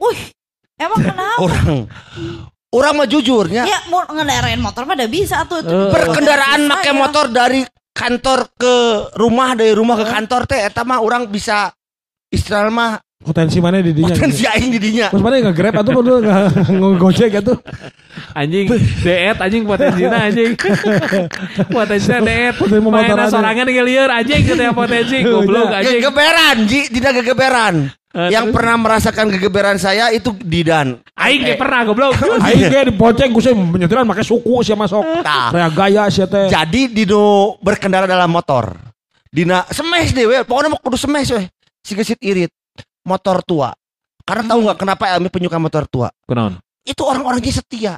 Wih, 0.02 0.34
emang 0.82 0.98
kenapa? 0.98 1.38
Orang 1.46 1.86
orang 2.68 2.94
mah 3.00 3.08
jujurnya 3.08 3.64
Ya 3.64 3.80
mau 3.88 4.04
ngendarain 4.06 4.60
motor 4.60 4.84
mah 4.90 4.98
udah 4.98 5.10
bisa 5.10 5.46
tuh. 5.46 5.62
Berkendaraan 5.94 6.66
Bisa 6.66 6.74
pakai 6.74 6.94
ya. 6.94 6.98
motor 6.98 7.26
dari 7.30 7.62
kantor 7.98 8.46
ke 8.54 8.76
rumah 9.18 9.58
dari 9.58 9.74
rumah 9.74 9.98
ke 9.98 10.06
kantor 10.06 10.46
teh 10.46 10.62
eta 10.62 10.86
mah 10.86 11.02
orang 11.02 11.26
bisa 11.26 11.74
istilah 12.30 12.70
mah 12.70 13.02
Potensi 13.18 13.58
mana 13.58 13.82
di 13.82 13.92
dinya? 13.98 14.14
potensi 14.14 14.46
aing 14.46 14.70
di 14.72 14.80
dinya. 14.80 15.10
Terus 15.10 15.26
mana 15.26 15.42
nge-grab 15.42 15.82
atau 15.82 15.92
perlu 16.00 16.22
ngegojek 16.80 17.42
atau 17.42 17.58
Anjing, 18.38 18.70
deet 19.02 19.38
anjing 19.42 19.66
potensinya 19.66 20.30
anjing. 20.30 20.54
potensinya 21.76 22.20
deet. 22.24 22.56
Memotoran. 22.62 23.28
sorangan 23.28 23.66
tinggal 23.66 23.86
lieur 23.90 24.10
anjing 24.14 24.42
gitu 24.46 24.62
ya 24.62 24.72
potensi. 24.72 25.26
Goblok 25.34 25.70
anjing. 25.74 25.98
Gegeberan, 25.98 26.58
Ji, 26.70 26.80
tidak 26.94 27.12
gegeberan. 27.26 27.76
Eh, 28.16 28.32
Yang 28.32 28.50
terus? 28.50 28.56
pernah 28.56 28.76
merasakan 28.80 29.26
gegeberan 29.36 29.76
saya 29.76 30.16
itu 30.16 30.32
Didan. 30.40 31.04
Aing 31.20 31.44
ge 31.44 31.54
pernah 31.60 31.84
goblok. 31.84 32.16
Aing 32.48 32.72
ge 32.72 32.80
dipoceng 32.88 33.36
ku 33.36 33.44
penyetiran 33.44 34.08
pakai 34.08 34.24
suku 34.24 34.64
sia 34.64 34.80
masuk. 34.80 35.04
Tah. 35.22 35.52
Rea 35.52 35.68
gaya 35.68 36.08
sia 36.08 36.24
teh. 36.24 36.48
Jadi 36.48 36.88
Dino 36.88 37.60
berkendara 37.60 38.08
dalam 38.08 38.32
motor. 38.32 38.72
Dina 39.28 39.68
semes 39.70 40.16
deh, 40.16 40.24
we. 40.24 40.40
pokoknya 40.48 40.72
mau 40.72 40.80
kudu 40.80 40.96
semes 40.96 41.28
weh. 41.36 41.46
Si 41.84 41.94
gesit 42.00 42.18
irit. 42.24 42.50
Motor 43.04 43.44
tua. 43.44 43.76
Karena 44.24 44.56
tahu 44.56 44.60
nggak 44.72 44.78
kenapa 44.80 45.04
Elmi 45.12 45.28
penyuka 45.28 45.60
motor 45.60 45.84
tua? 45.88 46.08
Kunaon? 46.24 46.60
Itu 46.88 47.04
orang-orangnya 47.04 47.54
setia. 47.60 47.94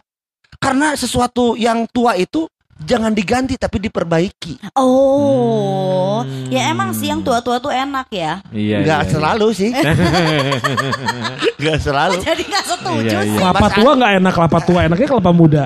Karena 0.58 0.98
sesuatu 0.98 1.54
yang 1.54 1.86
tua 1.94 2.18
itu 2.18 2.50
jangan 2.80 3.12
diganti 3.12 3.56
tapi 3.56 3.78
diperbaiki. 3.80 4.72
Oh, 4.74 6.20
Hmm. 6.20 6.52
ya 6.52 6.68
emang 6.70 6.92
sih 6.92 7.08
yang 7.08 7.20
tua-tua 7.20 7.58
tuh 7.58 7.70
enak 7.70 8.08
ya. 8.10 8.44
Iya. 8.52 8.84
Nggak 8.84 9.02
iya, 9.02 9.10
selalu 9.10 9.48
sih. 9.52 9.70
Nggak 11.60 11.78
selalu. 11.80 12.20
Jadi 12.28 12.44
nggak 12.46 12.66
setuju 12.66 13.04
Iya, 13.06 13.20
sih. 13.22 13.30
iya. 13.30 13.40
Kelapa 13.40 13.60
Mas 13.62 13.74
tua 13.74 13.92
nggak 13.96 14.12
enak, 14.20 14.32
kelapa 14.34 14.58
tua 14.62 14.80
enaknya 14.86 15.08
kelapa 15.08 15.32
muda. 15.32 15.66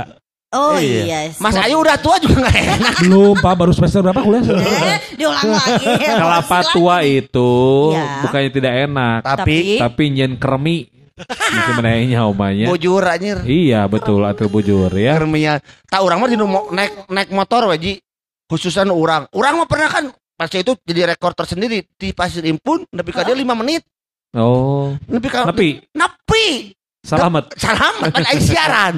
Oh 0.54 0.78
Iya. 0.78 1.02
iya. 1.04 1.20
Mas 1.42 1.58
Ayu 1.58 1.82
udah 1.82 1.98
tua 1.98 2.22
juga 2.22 2.46
nggak 2.46 2.58
enak. 2.78 2.94
Belum, 3.02 3.34
Pak, 3.36 3.54
baru 3.58 3.74
semester 3.74 4.06
berapa 4.06 4.22
kuliah? 4.22 4.42
Eh, 4.46 5.00
diulang 5.18 5.50
lagi. 5.50 5.86
Kelapa 5.98 6.60
tua 6.70 6.96
itu 7.02 7.52
Ya. 7.90 8.22
bukannya 8.22 8.50
tidak 8.54 8.74
enak, 8.86 9.20
Tapi 9.26 9.82
tapi 9.82 10.04
nyen 10.14 10.38
kremi. 10.38 10.93
Mungkin 11.14 11.74
menanya 11.78 12.26
omanya. 12.26 12.66
bujur 12.68 13.02
anjir. 13.02 13.38
Iya 13.44 13.86
betul 13.86 14.24
atau 14.24 14.50
bujur 14.50 14.90
ya. 14.92 15.16
Kermian. 15.16 15.62
Tak 15.86 16.02
orang 16.02 16.18
mah 16.18 16.30
dinu 16.30 16.46
naik 16.70 17.06
naik 17.08 17.30
motor 17.30 17.70
waji. 17.70 18.02
Khususan 18.50 18.90
orang. 18.90 19.30
Orang 19.30 19.58
mah 19.58 19.70
pernah 19.70 19.88
kan 19.88 20.06
pas 20.34 20.50
itu 20.50 20.74
jadi 20.82 21.06
rekor 21.08 21.32
tersendiri 21.32 21.86
di 21.88 22.10
Pasir 22.12 22.42
Impun 22.44 22.84
nepi 22.90 23.14
ka 23.14 23.22
dia 23.22 23.34
5 23.34 23.46
menit. 23.54 23.86
Oh, 24.34 24.98
Nepi 25.06 25.30
ka 25.30 25.46
tapi 25.46 25.78
nepi. 25.94 26.74
selamat. 27.06 27.54
Selamat 27.54 28.10
kan 28.10 28.24
aing 28.26 28.42
siaran. 28.42 28.96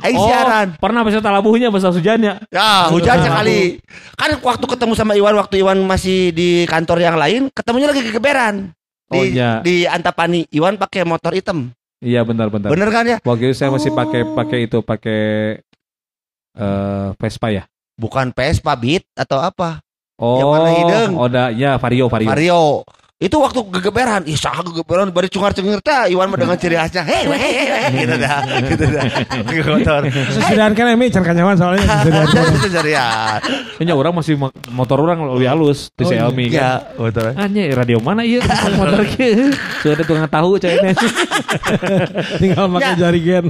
Aing 0.00 0.16
Oh, 0.16 0.24
siaran. 0.24 0.66
pernah 0.80 1.04
bisa 1.04 1.20
talabuhnya 1.20 1.68
bahasa 1.68 1.92
hujannya. 1.92 2.48
Ya, 2.48 2.88
hujan 2.88 3.18
sekali. 3.20 3.82
Kan 4.14 4.40
waktu 4.40 4.64
ketemu 4.64 4.92
sama 4.94 5.12
Iwan 5.12 5.36
waktu 5.36 5.60
Iwan 5.60 5.82
masih 5.82 6.32
di 6.32 6.64
kantor 6.64 7.02
yang 7.02 7.18
lain, 7.18 7.52
ketemunya 7.52 7.92
lagi 7.92 8.00
kegeberan. 8.00 8.72
Di, 9.08 9.16
Oh, 9.16 9.24
iya. 9.24 9.64
di 9.64 9.88
Antapani, 9.88 10.44
Iwan 10.52 10.76
pakai 10.76 11.02
motor 11.08 11.32
hitam. 11.32 11.72
Iya 11.98 12.22
benar-benar. 12.22 12.68
Bener 12.70 12.88
kan 12.92 13.04
ya? 13.08 13.18
Waktu 13.24 13.50
itu 13.50 13.56
saya 13.56 13.72
masih 13.72 13.90
Oh. 13.90 13.96
pakai 13.96 14.20
pakai 14.22 14.58
itu 14.68 14.78
pakai 14.84 15.20
eh 16.54 17.08
Vespa 17.18 17.48
ya. 17.50 17.64
Bukan 17.98 18.30
Vespa 18.30 18.76
Beat 18.78 19.02
atau 19.16 19.42
apa? 19.42 19.82
Oh, 20.18 20.38
Yang 20.38 20.48
warna 20.50 20.70
hidung. 20.74 21.12
Oda 21.16 21.44
ya 21.50 21.74
Vario 21.80 22.06
Vario. 22.06 22.28
Vario. 22.28 22.62
Itu 23.18 23.42
waktu 23.42 23.58
gegeberan, 23.74 24.22
ih 24.30 24.38
sah 24.38 24.62
gegeberan 24.62 25.10
bari 25.10 25.26
cungar-cengir 25.26 25.82
teh 25.82 26.14
Iwan 26.14 26.30
mah 26.30 26.38
dengan 26.38 26.54
ciri 26.54 26.78
khasnya. 26.78 27.02
Hei, 27.02 27.26
hei, 27.26 27.50
hei, 27.58 27.90
gitu 27.98 28.14
dah. 28.14 28.38
Gitu 28.62 28.84
dah. 28.86 29.04
Pakai 29.42 29.62
motor. 29.66 30.00
Sesediaan 30.06 30.70
kan 30.70 30.86
Emi 30.86 31.10
can 31.10 31.26
kanyawan 31.26 31.58
soalnya. 31.58 31.82
Itu 31.82 32.70
jarian. 32.70 33.42
Kayaknya 33.74 33.94
orang 33.98 34.14
masih 34.14 34.38
mo- 34.38 34.54
motor 34.70 35.02
orang 35.02 35.18
lebih 35.34 35.50
halus 35.50 35.90
di 35.92 36.06
Oh, 36.06 36.14
iya. 36.14 36.30
Xiaomi 36.30 36.44
Ya, 36.46 36.70
motor. 36.94 37.34
Anya 37.34 37.62
radio 37.74 37.98
mana 37.98 38.22
iya 38.22 38.38
motor 38.78 39.02
kieu. 39.10 39.50
Sudah 39.82 39.98
tukang 39.98 40.30
tahu 40.30 40.54
ceweknya. 40.56 40.94
Tinggal 42.38 42.70
pakai 42.70 42.86
Ya. 42.86 42.98
jari 43.02 43.18
gen. 43.18 43.44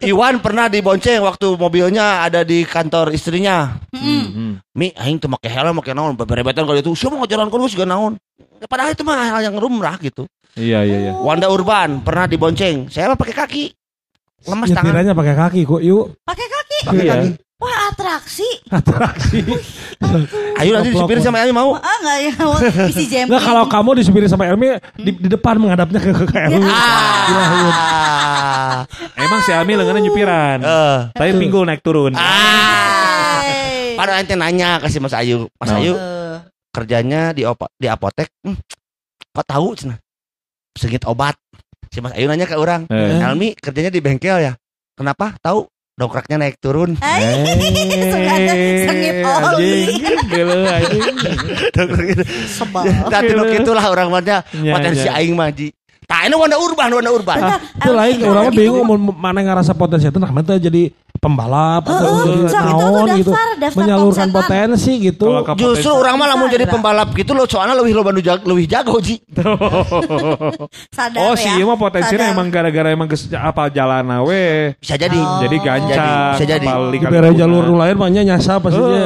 Iwan 0.00 0.40
pernah 0.40 0.72
dibonceng 0.72 1.20
waktu 1.20 1.60
mobilnya 1.60 2.24
ada 2.24 2.40
di 2.40 2.64
kantor 2.64 3.12
istrinya. 3.12 3.84
Hmm. 3.92 4.64
Mi, 4.72 4.96
aing 4.96 5.20
tuh 5.20 5.28
make 5.28 5.44
helm, 5.44 5.76
make 5.76 5.92
naon, 5.92 6.16
beberebetan 6.16 6.64
kalau 6.64 6.78
itu. 6.78 6.96
Siapa 6.96 7.20
mau 7.20 7.28
jalan 7.28 7.52
kono 7.52 7.68
juga 7.68 7.84
naon. 7.84 8.16
Padahal 8.66 8.92
itu 8.92 9.00
mah 9.00 9.16
hal 9.30 9.40
yang 9.42 9.56
rumrah 9.56 9.96
gitu. 9.96 10.28
Iya 10.52 10.82
iya 10.82 10.98
iya. 11.08 11.12
Wanda 11.14 11.46
Urban 11.46 12.02
pernah 12.02 12.26
dibonceng. 12.26 12.90
Saya 12.90 13.08
mah 13.08 13.16
pakai 13.16 13.32
kaki. 13.32 13.64
Lemas 14.44 14.68
tangan. 14.68 14.90
Nyetirnya 14.90 15.14
pakai 15.14 15.34
kaki 15.36 15.60
kok. 15.64 15.80
Yuk. 15.80 16.04
Pakai 16.20 16.44
kaki. 16.44 16.78
Pakai 16.84 17.04
Iya. 17.04 17.14
kaki. 17.14 17.28
Wah 17.60 17.92
atraksi. 17.92 18.48
Atraksi. 18.66 19.44
Ayo 20.56 20.70
nanti 20.72 20.88
Vlog, 20.88 21.04
disupirin 21.04 21.20
sama 21.20 21.44
Ayu 21.44 21.52
mau. 21.52 21.76
Ah 21.76 21.96
enggak 22.00 22.18
ya. 22.24 22.32
Isi 22.88 23.04
jempol. 23.12 23.36
Nah 23.36 23.40
kalau 23.40 23.64
kamu 23.68 24.00
disupirin 24.00 24.26
sama 24.26 24.48
Elmi 24.48 24.80
di, 24.96 25.12
di 25.12 25.28
depan 25.28 25.60
menghadapnya 25.60 26.00
ke, 26.00 26.10
ke 26.24 26.36
Elmi. 26.40 26.72
Ah. 26.72 27.60
Emang 29.14 29.40
Xiaomi 29.44 29.76
lengannya 29.76 30.02
nyupiran. 30.02 30.58
Eh. 30.60 30.98
Tapi 31.12 31.30
pinggul 31.36 31.64
naik 31.64 31.80
turun. 31.80 32.16
Ah. 32.16 33.44
Hey. 33.44 33.92
Pada 33.92 34.16
ente 34.16 34.34
nanya 34.34 34.80
kasih 34.80 34.98
Mas 34.98 35.12
Ayu. 35.12 35.46
Mas 35.56 35.68
Nah. 35.68 35.78
Ayu 35.78 35.94
kerjanya 36.70 37.34
di 37.34 37.42
opa, 37.44 37.68
di 37.76 37.86
apotek. 37.86 38.30
Hmm, 38.42 38.56
kok 39.34 39.46
tahu 39.46 39.74
cenah? 39.76 39.98
Segit 40.78 41.04
obat. 41.06 41.34
Si 41.90 41.98
Mas 41.98 42.14
Ayu 42.14 42.30
nanya 42.30 42.46
ke 42.46 42.54
orang. 42.54 42.86
Eh. 42.86 43.18
Elmi 43.18 43.58
kerjanya 43.58 43.90
di 43.90 43.98
bengkel 43.98 44.38
ya. 44.38 44.52
Kenapa? 44.94 45.34
Tahu 45.42 45.66
dongkraknya 45.98 46.38
naik 46.38 46.62
turun. 46.62 46.94
Sengaja 46.96 48.52
sengit 48.86 49.16
oli. 49.26 49.74
Sebel. 52.46 52.86
Tapi 53.10 53.30
nu 53.34 53.42
itulah 53.50 53.84
orang 53.90 54.08
mana 54.08 54.46
Ya, 54.62 54.78
potensi 54.78 55.06
ya. 55.06 55.18
aing 55.18 55.34
mah 55.34 55.50
ji. 55.50 55.74
Tah 56.06 56.26
ini 56.26 56.34
Wanda 56.34 56.58
Urban, 56.58 56.90
Wanda 56.90 57.10
Urban. 57.14 57.38
Itu 57.78 57.90
lain 57.94 58.18
orang 58.26 58.42
mah 58.50 58.54
bingung 58.54 58.86
mana 59.14 59.40
ngerasa 59.46 59.74
potensi 59.78 60.10
itu 60.10 60.18
nah 60.18 60.30
jadi 60.58 60.90
pembalap 61.20 61.84
atau 61.84 62.00
sok 62.00 62.32
itu 62.32 62.48
tuh 62.48 62.64
naon 62.64 63.06
gitu. 63.14 63.28
daftar- 63.28 63.56
daftar 63.60 63.80
Menyalurkan 63.84 64.28
potensi 64.32 64.92
gitu. 64.98 65.26
Justru 65.54 65.92
orang 65.92 66.16
mah 66.16 66.32
lamun 66.32 66.48
Bisa, 66.48 66.54
jadi 66.56 66.64
pembalap 66.66 67.08
gitu 67.12 67.36
loh, 67.36 67.44
soalnya 67.44 67.76
lebih 67.76 67.92
lo 67.92 68.00
bandu 68.00 68.24
jago, 68.24 68.40
lebih 68.48 68.64
jago 68.64 68.96
ji. 68.98 69.20
Sadar 70.96 71.20
Oh 71.20 71.34
ya. 71.36 71.40
sih 71.40 71.50
iya 71.54 71.64
mah 71.64 71.76
potensinya 71.76 72.24
Sadar. 72.24 72.34
emang 72.34 72.48
gara-gara 72.48 72.88
emang 72.88 73.06
geus 73.06 73.28
apa 73.30 73.68
jalan 73.68 74.04
we. 74.24 74.72
Bisa 74.80 74.96
jadi. 74.96 75.16
Oh. 75.16 75.44
Jadi 75.44 75.56
gancang. 75.60 76.34
Bisa 76.40 76.44
jadi. 76.48 76.66
Di 76.66 76.98
bere 77.04 77.28
jalur 77.36 77.62
nu 77.64 77.74
lain 77.76 77.96
mah 77.96 78.08
nya 78.08 78.22
nyasa 78.24 78.56
pasti 78.58 78.80
dia. 78.80 79.04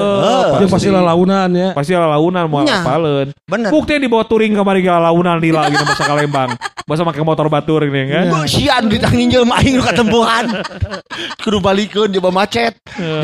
Jeung 0.62 0.70
pasti 0.70 0.86
pasti. 0.86 0.88
lalaunan 0.88 1.50
ya. 1.50 1.68
Pasti 1.74 1.92
launan 1.92 2.44
mau 2.46 2.62
apaleun. 2.62 3.34
Bener. 3.44 3.70
Buktinya 3.74 4.00
di 4.00 4.08
bawah 4.08 4.26
touring 4.26 4.54
kamari 4.54 4.86
launan 4.86 5.42
lila 5.42 5.66
gitu 5.66 5.82
masa 5.82 6.04
Kalembang. 6.06 6.50
Masa 6.84 7.00
pakai 7.00 7.24
motor 7.24 7.48
batur 7.48 7.80
ini 7.88 8.12
kan. 8.12 8.24
Bu, 8.28 8.44
sian 8.44 8.92
ditangin 8.92 9.32
jelema 9.32 9.56
aing 9.56 9.80
nu 9.80 9.82
katempuhan. 9.82 10.52
Kudu 11.44 11.58
balikeun 12.04 12.20
coba 12.20 12.30
macet, 12.34 12.74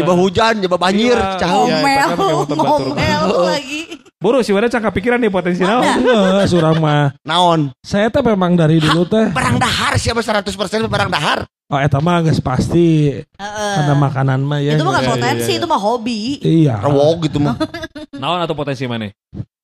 coba 0.00 0.12
hujan, 0.16 0.54
coba 0.64 0.76
banjir, 0.80 1.16
Iya. 1.16 1.36
cahau. 1.36 1.64
Iya, 1.68 1.76
Ngomel, 2.08 2.08
ngomel 2.48 3.20
lagi. 3.52 3.80
Buru 4.20 4.44
si 4.44 4.52
Wada 4.52 4.68
cangka 4.68 4.92
pikiran 4.92 5.16
nih 5.16 5.32
potensi 5.32 5.64
Mana? 5.64 5.80
naon. 5.80 5.96
Heeh, 6.04 6.44
surang 6.46 6.76
mah. 6.76 7.08
Naon? 7.24 7.60
Saya 7.80 8.12
teh 8.12 8.20
memang 8.20 8.52
dari 8.52 8.76
dulu 8.76 9.08
teh 9.08 9.32
Perang 9.32 9.56
dahar 9.56 9.96
siapa 9.96 10.20
100% 10.20 10.52
perang 10.86 11.08
dahar? 11.08 11.44
oh 11.70 11.78
eta 11.78 12.02
mah 12.02 12.18
geus 12.20 12.42
pasti 12.42 13.14
Heeh. 13.14 13.74
ada 13.78 13.94
makanan 13.94 14.42
mah 14.42 14.58
ya. 14.58 14.74
Itu 14.74 14.82
bukan 14.82 15.00
Iya, 15.00 15.06
iya, 15.06 15.14
potensi, 15.14 15.50
iya. 15.54 15.58
itu 15.62 15.66
mah 15.70 15.80
hobi. 15.80 16.20
Iya. 16.42 16.74
Rewok 16.82 17.16
gitu 17.24 17.38
mah. 17.40 17.54
Naon 18.20 18.40
atau 18.42 18.52
potensi 18.52 18.84
mana? 18.84 19.08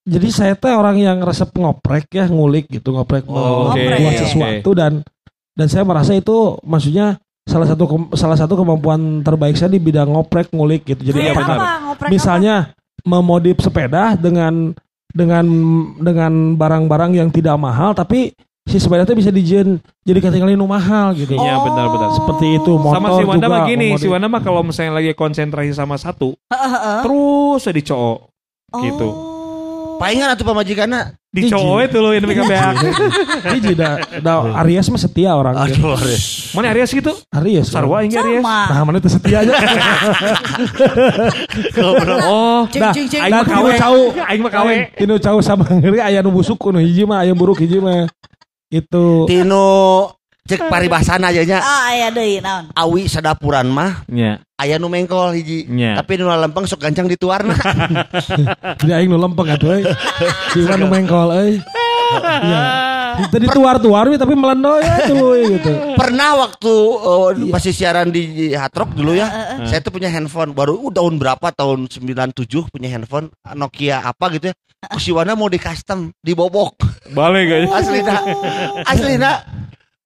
Jadi 0.07 0.29
saya 0.31 0.55
teh 0.55 0.71
orang 0.71 0.97
yang 0.97 1.19
resep 1.21 1.51
ngoprek 1.51 2.07
ya, 2.15 2.25
ngulik 2.31 2.71
gitu, 2.71 2.95
ngoprek 2.95 3.27
Oh, 3.27 3.35
mau 3.69 3.75
oke, 3.75 3.83
buat 3.83 4.15
sesuatu 4.17 4.71
dan 4.73 5.03
dan 5.53 5.67
saya 5.67 5.83
merasa 5.83 6.15
itu 6.15 6.55
maksudnya 6.63 7.19
salah 7.47 7.67
satu 7.71 7.85
salah 8.19 8.37
satu 8.37 8.59
kemampuan 8.59 9.23
terbaik 9.23 9.55
saya 9.55 9.71
di 9.71 9.79
bidang 9.79 10.11
ngoprek 10.11 10.51
ngulik 10.51 10.83
gitu. 10.85 11.15
Jadi 11.15 11.31
apakah 11.31 11.57
apa? 11.95 12.11
Misalnya 12.11 12.75
memodif 13.07 13.63
sepeda 13.63 14.19
dengan 14.19 14.75
dengan 15.15 15.47
dengan 16.03 16.59
barang-barang 16.59 17.17
yang 17.17 17.29
tidak 17.31 17.57
mahal 17.57 17.95
tapi 17.95 18.35
si 18.67 18.83
sepeda 18.83 19.07
itu 19.07 19.15
bisa 19.15 19.31
dijadiin 19.31 19.79
jadi 20.03 20.19
ketinggalan 20.19 20.59
nu 20.59 20.67
mahal 20.67 21.15
gitu. 21.15 21.39
Iya, 21.39 21.55
Oh. 21.57 21.65
benar-benar. 21.71 22.11
Seperti 22.19 22.47
itu 22.59 22.73
motor 22.75 22.99
sama 22.99 23.09
si 23.15 23.23
Wanda 23.23 23.47
juga 23.47 23.55
mah 23.55 23.61
gini, 23.71 23.89
si. 23.95 24.07
Wanda 24.11 24.27
mah 24.27 24.43
kalau 24.43 24.67
misalnya 24.67 24.99
lagi 24.99 25.15
konsentrasi 25.15 25.71
sama 25.71 25.95
satu, 25.97 26.35
apa? 26.51 26.59
Heeh. 26.59 26.99
terus 27.07 27.61
jadi 27.63 27.81
cowok. 27.87 28.19
Oh. 28.75 28.83
gitu. 28.83 29.09
Palingan 29.97 30.29
atuh 30.33 30.45
pamajikanna. 30.45 31.17
Di 31.37 31.45
Hiji. 31.45 31.53
cowok 31.53 31.81
itu 31.85 31.99
loh 32.01 32.11
yang 32.17 32.25
mereka 32.25 32.49
beak. 32.49 32.77
Hiji 33.53 33.77
da, 33.77 34.01
da 34.25 34.41
Aries 34.65 34.89
mah 34.89 34.97
setia 34.97 35.37
orang 35.37 35.53
gitu. 35.69 35.85
Aduh. 35.85 36.01
Mana 36.57 36.73
Aries 36.73 36.89
gitu? 36.89 37.13
Aries. 37.29 37.69
Sarwa 37.69 38.01
hingga 38.01 38.25
Aries. 38.25 38.41
Nah, 38.41 38.81
mana 38.89 38.97
itu 38.97 39.13
setia 39.13 39.45
aja. 39.45 39.53
Oh, 42.27 42.65
Dah, 42.73 42.93
aing 42.97 43.33
mah 43.33 43.45
kawe. 43.45 43.71
cau. 43.77 43.99
Aing 44.17 44.43
mah 44.43 44.53
kawe. 44.53 44.75
Tinu 44.97 45.15
cau 45.21 45.39
sama 45.45 45.69
ngeri 45.69 46.01
aya 46.01 46.25
nu 46.25 46.33
busuk 46.33 46.59
nu 46.73 46.81
hiji 46.81 47.05
mah 47.05 47.21
aya 47.25 47.37
buruk 47.37 47.61
hiji 47.61 47.79
mah. 47.79 48.09
Itu. 48.73 49.29
Tino 49.29 50.16
cek 50.47 50.71
paribasana 50.71 51.29
aja 51.35 51.43
nya. 51.43 51.59
Ah, 51.59 51.91
aya 51.91 52.09
deui 52.15 52.39
naon? 52.39 52.71
Awi 52.73 53.11
sadapuran 53.11 53.67
mah 53.67 54.07
Nya, 54.07 54.39
aya 54.57 54.79
nu 54.79 54.87
mengkol 54.87 55.35
hiji. 55.35 55.67
nya. 55.67 55.99
Tapi 55.99 56.17
nu 56.17 56.31
lempeng 56.31 56.65
sok 56.65 56.87
gancang 56.87 57.11
dituarna. 57.11 57.53
Jadi 58.79 58.93
aing 58.97 59.11
nu 59.11 59.19
lempeng 59.19 59.51
atuh 59.51 59.77
euy. 59.77 59.85
Siwan 60.55 60.79
nu 60.81 60.87
mengkol 60.87 61.35
euy. 61.35 61.55
Iya. 62.47 62.63
Tadi 63.17 63.49
tuar-tuar 63.49 64.13
we, 64.13 64.21
tapi 64.21 64.37
melendoy 64.37 64.85
ya 64.85 65.09
tuh 65.09 65.41
gitu. 65.41 65.73
Pernah 65.97 66.37
waktu 66.37 66.73
uh, 67.01 67.33
masih 67.49 67.73
siaran 67.73 68.13
di 68.13 68.53
Hard 68.53 68.77
Rock 68.77 68.91
dulu 68.93 69.17
ya. 69.17 69.57
Saya 69.65 69.81
tuh 69.81 69.89
punya 69.89 70.13
handphone 70.13 70.53
baru 70.53 70.77
uh, 70.77 70.93
tahun 70.93 71.17
berapa 71.17 71.49
tahun 71.57 71.89
97 71.89 72.37
punya 72.69 72.93
handphone 72.93 73.33
Nokia 73.57 74.05
apa 74.05 74.29
gitu 74.37 74.53
ya. 74.53 74.55
Kusiwana 74.87 75.33
mau 75.33 75.49
di 75.49 75.57
custom, 75.57 76.13
dibobok. 76.21 76.77
Balik 77.11 77.49
aja. 77.49 77.67
Aslina. 77.81 78.17
Aslina. 78.85 79.33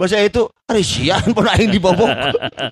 Bahasa 0.01 0.17
itu, 0.25 0.49
hari 0.65 0.81
sian 0.81 1.21
pun 1.37 1.45
aing 1.45 1.77
dibobok. 1.77 2.09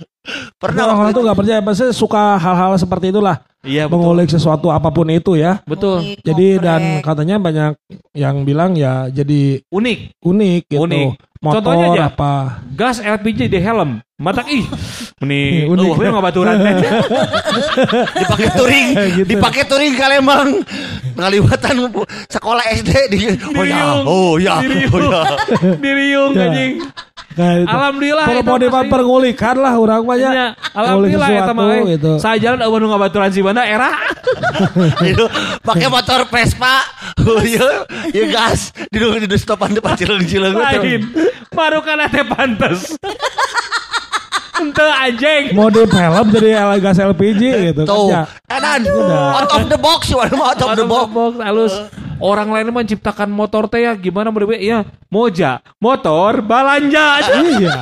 Pernah 0.64 0.88
Orang-orang 0.88 1.12
waktu 1.12 1.17
tuh 1.21 1.25
gak 1.29 1.38
percaya, 1.45 1.61
pasti 1.61 1.85
suka 1.93 2.41
hal-hal 2.41 2.73
seperti 2.81 3.12
itulah. 3.12 3.45
Iya, 3.61 3.85
betul. 3.85 4.01
Mengulik 4.01 4.33
sesuatu 4.33 4.73
apa 4.73 4.88
pun 4.88 5.12
itu 5.12 5.37
ya. 5.37 5.61
Betul. 5.69 6.17
Jadi 6.25 6.57
dan 6.57 6.81
ngoprek. 6.81 7.05
katanya 7.05 7.37
banyak 7.37 7.73
yang 8.17 8.49
bilang 8.49 8.73
ya 8.79 9.12
jadi 9.12 9.61
Unik. 9.69 10.25
unik 10.25 10.62
gitu. 10.73 10.81
Unik. 10.88 11.09
Motor 11.38 11.62
Contohnya 11.62 11.88
aja. 11.92 12.03
apa? 12.11 12.33
Gas 12.68 12.98
LPG 12.98 13.46
di 13.46 13.59
helm. 13.59 14.03
Matak 14.18 14.51
ih. 14.51 14.66
Meni, 15.22 15.62
Unik. 15.70 15.94
uh, 15.94 16.11
nggak 16.11 16.24
baturan. 16.24 16.57
dipakai 18.18 18.48
touring, 18.55 18.87
Gitu. 19.22 19.29
dipakai 19.29 19.62
touring 19.64 19.94
ke 19.94 20.05
Lembang. 20.05 20.48
Ngaliwatan 21.14 21.74
sekolah 22.27 22.64
SD 22.74 22.90
di 23.09 23.18
Oh 23.53 23.62
ya, 23.62 23.83
oh 24.03 24.33
ya, 24.37 24.55
Diriung. 24.59 24.90
oh 24.92 25.14
ya. 25.14 25.22
Diriung 25.79 26.33
Ya. 26.35 26.42
anjing. 26.44 26.72
Nah, 27.38 27.55
itu. 27.55 27.70
Alhamdulillah. 27.70 28.24
eta 28.24 28.35
Permodepan 28.35 28.83
mah, 28.83 28.90
pengulikan 28.90 29.57
lah 29.57 29.74
orang 29.79 30.03
banyak. 30.03 30.33
Nya, 30.33 30.46
Alhamdulillah 30.74 31.29
mah. 31.29 31.38
sesuatu 31.46 31.64
eh. 31.70 31.83
gitu. 31.94 32.11
Saya 32.18 32.37
jalan 32.42 32.59
eueuh 32.61 32.79
nu 32.81 32.90
ngabaturan 32.90 33.31
si 33.31 33.40
Banda 33.40 33.62
era. 33.62 33.94
Itu 35.07 35.31
pakai 35.62 35.87
motor 35.87 36.27
Vespa. 36.27 36.83
Oh 37.26 37.42
iya, 37.46 37.83
ya 38.14 38.24
gas. 38.31 38.70
Di 38.90 38.98
di 38.98 39.26
di 39.26 39.38
stopan 39.38 39.74
depan 39.74 39.98
cileng-cileng 39.98 40.54
Lain. 40.54 41.02
Baru 41.50 41.83
kan 41.83 42.07
teh 42.07 42.24
pantes. 42.26 42.94
Ente 44.59 44.83
anjing. 44.83 45.54
Mode 45.54 45.87
helm 45.87 46.26
jadi 46.35 46.59
gas 46.83 46.98
LPG 46.98 47.42
gitu 47.74 47.83
Tuh, 47.87 48.11
kan 48.11 48.26
ya. 48.26 48.59
edan. 48.59 48.83
Out 49.38 49.50
of 49.54 49.64
the 49.70 49.78
box, 49.78 50.11
you 50.11 50.18
out 50.18 50.59
of 50.59 50.70
the 50.74 50.87
box. 50.87 51.11
halus. 51.38 51.74
Orang 52.18 52.50
lain 52.50 52.74
menciptakan 52.74 53.31
motor 53.31 53.70
teh 53.70 53.87
ya 53.87 53.94
gimana 53.94 54.35
berbeda 54.35 54.59
ya 54.59 54.83
moja 55.07 55.62
motor 55.78 56.42
balanja 56.42 57.22
Iya. 57.46 57.78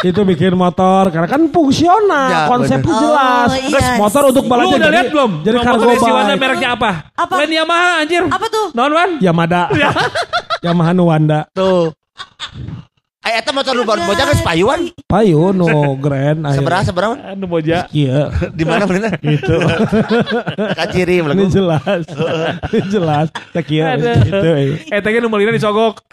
Itu 0.00 0.22
bikin 0.22 0.54
motor 0.54 1.10
karena 1.10 1.26
kan 1.26 1.42
fungsional, 1.48 2.30
Ya, 2.30 2.40
konsepnya 2.46 2.86
bener. 2.86 3.00
jelas. 3.02 3.48
Oh, 3.48 3.56
iya. 3.56 3.68
Terus 3.68 3.88
motor 3.96 4.22
untuk 4.30 4.44
Lu 4.44 4.48
belanja 4.48 4.76
udah 4.76 4.90
lihat 4.90 5.08
belum? 5.10 5.30
Jadi 5.40 5.54
Nomor 5.54 5.66
cargo 5.66 5.82
motor 5.84 5.98
si 5.98 6.06
Wanda 6.08 6.28
bike. 6.30 6.40
mereknya 6.40 6.68
apa? 6.72 6.90
Apa? 7.12 7.34
Lain 7.34 7.52
Yamaha 7.52 7.90
anjir. 7.98 8.22
Apa 8.24 8.46
tuh? 8.46 8.66
Non 8.72 8.92
Wan? 8.92 9.10
Yamada. 9.18 9.62
Yamaha 10.60 10.90
Nuwanda. 10.92 11.40
Tuh. 11.50 11.90
Eh 13.28 13.44
eta 13.44 13.52
motor 13.52 13.76
nu 13.76 13.84
baru 13.84 14.08
bocah 14.08 14.24
geus 14.32 14.40
payuan. 14.40 14.88
Payu 15.04 15.52
no 15.52 15.92
grand. 16.00 16.48
Seberapa 16.48 16.80
seberapa? 16.80 17.12
Anu 17.12 17.44
boja. 17.44 17.84
Iya. 17.92 18.32
Di 18.56 18.64
mana 18.64 18.88
bener? 18.88 19.20
Gitu. 19.20 19.52
Kaciri 20.80 21.20
Ini 21.20 21.24
belum. 21.28 21.52
jelas. 21.52 22.08
Ini 22.72 22.88
jelas. 22.88 23.28
Tak 23.52 23.68
Ada. 23.68 24.12
gitu. 24.24 24.48
eh. 24.88 25.00
Tadi 25.04 25.20
nu 25.20 25.28
melina 25.28 25.52
disogok. 25.52 26.08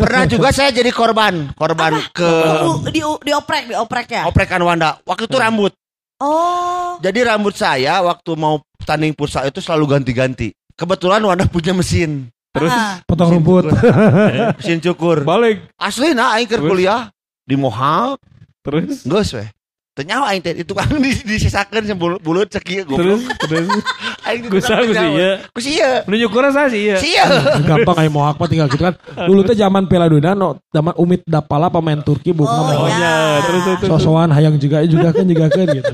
Pernah 0.00 0.24
juga 0.24 0.48
saya 0.56 0.72
jadi 0.72 0.88
korban, 0.88 1.52
korban 1.52 2.00
ke 2.16 2.24
Uh, 2.56 2.80
di 2.88 3.00
dioprek, 3.00 3.68
dioprek 3.68 4.06
ya. 4.08 4.22
oprekan 4.28 4.60
Wanda. 4.64 4.96
Waktu 5.04 5.28
itu 5.28 5.36
rambut. 5.36 5.72
Oh. 6.16 6.96
Jadi 7.04 7.20
rambut 7.28 7.52
saya 7.52 8.00
waktu 8.00 8.32
mau 8.40 8.64
tanding 8.88 9.12
pusat 9.12 9.52
itu 9.52 9.60
selalu 9.60 10.00
ganti-ganti. 10.00 10.52
Kebetulan 10.76 11.20
Wanda 11.24 11.44
punya 11.48 11.72
mesin, 11.72 12.28
Terus 12.56 12.72
Ah. 12.72 12.96
Potong 13.04 13.30
rumput. 13.34 13.64
mesin 14.58 14.80
cukur. 14.80 15.22
balik. 15.22 15.68
Asli 15.76 16.10
nah 16.10 16.34
aing 16.34 16.46
keur 16.46 16.60
Terus? 16.60 16.70
kuliah 16.72 17.02
di 17.42 17.54
Mohawk, 17.54 18.18
Terus 18.60 19.04
geus 19.04 19.30
weh. 19.32 19.48
Teu 19.92 20.04
nyawa 20.04 20.28
aing 20.28 20.44
teh 20.44 20.52
itu 20.52 20.72
kan 20.72 20.84
di- 21.00 21.24
disisakeun 21.24 21.88
bulut 22.20 22.48
terus 22.48 22.84
goblok. 22.84 23.16
terus 23.40 23.68
Aing 24.26 24.44
Gusa 24.44 24.76
teu 24.76 24.90
gusi 24.90 24.98
nyawa. 24.98 25.16
ieu. 25.16 25.32
Ku 25.48 25.58
sia. 25.58 25.90
Nunjuk 26.04 26.30
kurang 26.30 26.52
saya 26.52 26.68
sih 26.68 26.82
ya. 26.86 26.96
Sia. 26.98 27.24
Gampang 27.62 27.96
aja 27.96 28.10
mau 28.10 28.24
apa 28.24 28.44
tinggal 28.44 28.66
gitu 28.66 28.82
kan. 28.82 28.92
Dulu 29.16 29.40
teh 29.40 29.54
zaman 29.54 29.86
Piala 29.86 30.04
Dunia 30.06 30.32
no, 30.32 30.60
zaman 30.68 30.92
Umit 30.96 31.24
Dapala 31.24 31.70
pemain 31.70 31.96
Turki 31.98 32.34
bukan 32.34 32.52
Oh, 32.52 32.84
iya. 32.84 32.98
Ya, 32.98 33.16
terus 33.42 33.62
terus 33.62 33.78
terus. 33.80 33.90
sosokan 33.96 34.28
hayang 34.30 34.56
juga 34.56 34.82
juga 34.82 35.08
kan 35.10 35.24
juga 35.24 35.46
kan 35.48 35.64
gitu. 35.64 35.92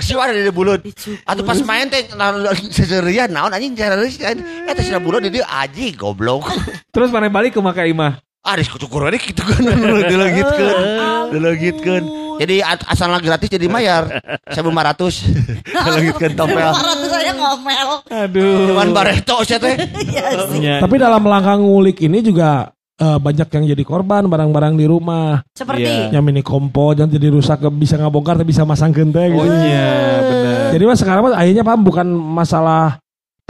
Sia 0.00 0.18
ada 0.18 0.34
di 0.34 0.52
bulut. 0.52 0.80
Atau 1.28 1.42
pas 1.44 1.60
main 1.62 1.86
teh 1.86 2.08
nah, 2.16 2.32
seserian 2.72 3.30
naon 3.30 3.52
anjing 3.52 3.76
serius 3.76 4.16
kan. 4.16 4.36
Eta 4.66 4.80
cenah 4.80 5.00
bulut 5.00 5.20
di 5.22 5.30
dieu 5.30 5.44
aji 5.46 5.94
goblok. 5.94 6.48
Terus 6.94 7.12
mana 7.12 7.30
balik 7.30 7.56
ke 7.56 7.60
Maka 7.60 7.84
Imah. 7.86 8.18
Ah, 8.40 8.56
dis 8.56 8.72
kucukur 8.72 9.04
we 9.04 9.20
gitu 9.20 9.44
kan. 9.44 9.60
Dilagitkeun. 10.10 10.76
Dilagitkeun. 11.36 12.04
Jadi 12.40 12.64
a- 12.64 12.88
asal 12.88 13.12
gratis 13.20 13.52
jadi 13.52 13.68
mayar. 13.68 14.08
1500. 14.48 15.68
Dilagitkeun 15.68 16.32
tompel. 16.40 16.72
400 16.72 17.20
aja 17.20 17.32
ngomel. 17.36 17.88
Aduh. 18.08 18.72
Cuman 18.72 18.88
bareto 18.96 19.44
teh. 19.44 19.76
Iya 20.08 20.24
sih. 20.48 20.60
Ya, 20.64 20.76
Tapi 20.80 20.96
dalam 20.96 21.20
langkah 21.20 21.60
ngulik 21.60 22.00
ini 22.00 22.24
juga 22.24 22.72
eh, 23.00 23.18
banyak 23.18 23.48
yang 23.48 23.64
jadi 23.72 23.82
korban 23.82 24.28
barang-barang 24.28 24.76
di 24.76 24.84
rumah. 24.84 25.40
Seperti 25.56 25.88
Iya. 25.88 26.20
Yang 26.20 26.24
mini 26.28 26.42
kompo 26.44 26.92
yang 26.92 27.08
jadi 27.08 27.32
rusak 27.32 27.64
bisa 27.72 27.96
ngabongkar 27.96 28.36
tapi 28.36 28.52
bisa 28.52 28.68
masang 28.68 28.92
teh 28.92 29.02
Oh 29.02 29.40
gitu. 29.40 29.56
iya, 29.64 30.20
benar. 30.20 30.58
Jadi 30.76 30.84
mas 30.84 30.98
sekarang 31.00 31.22
mas 31.24 31.34
akhirnya 31.34 31.64
paham 31.64 31.80
bukan 31.80 32.06
masalah 32.06 33.00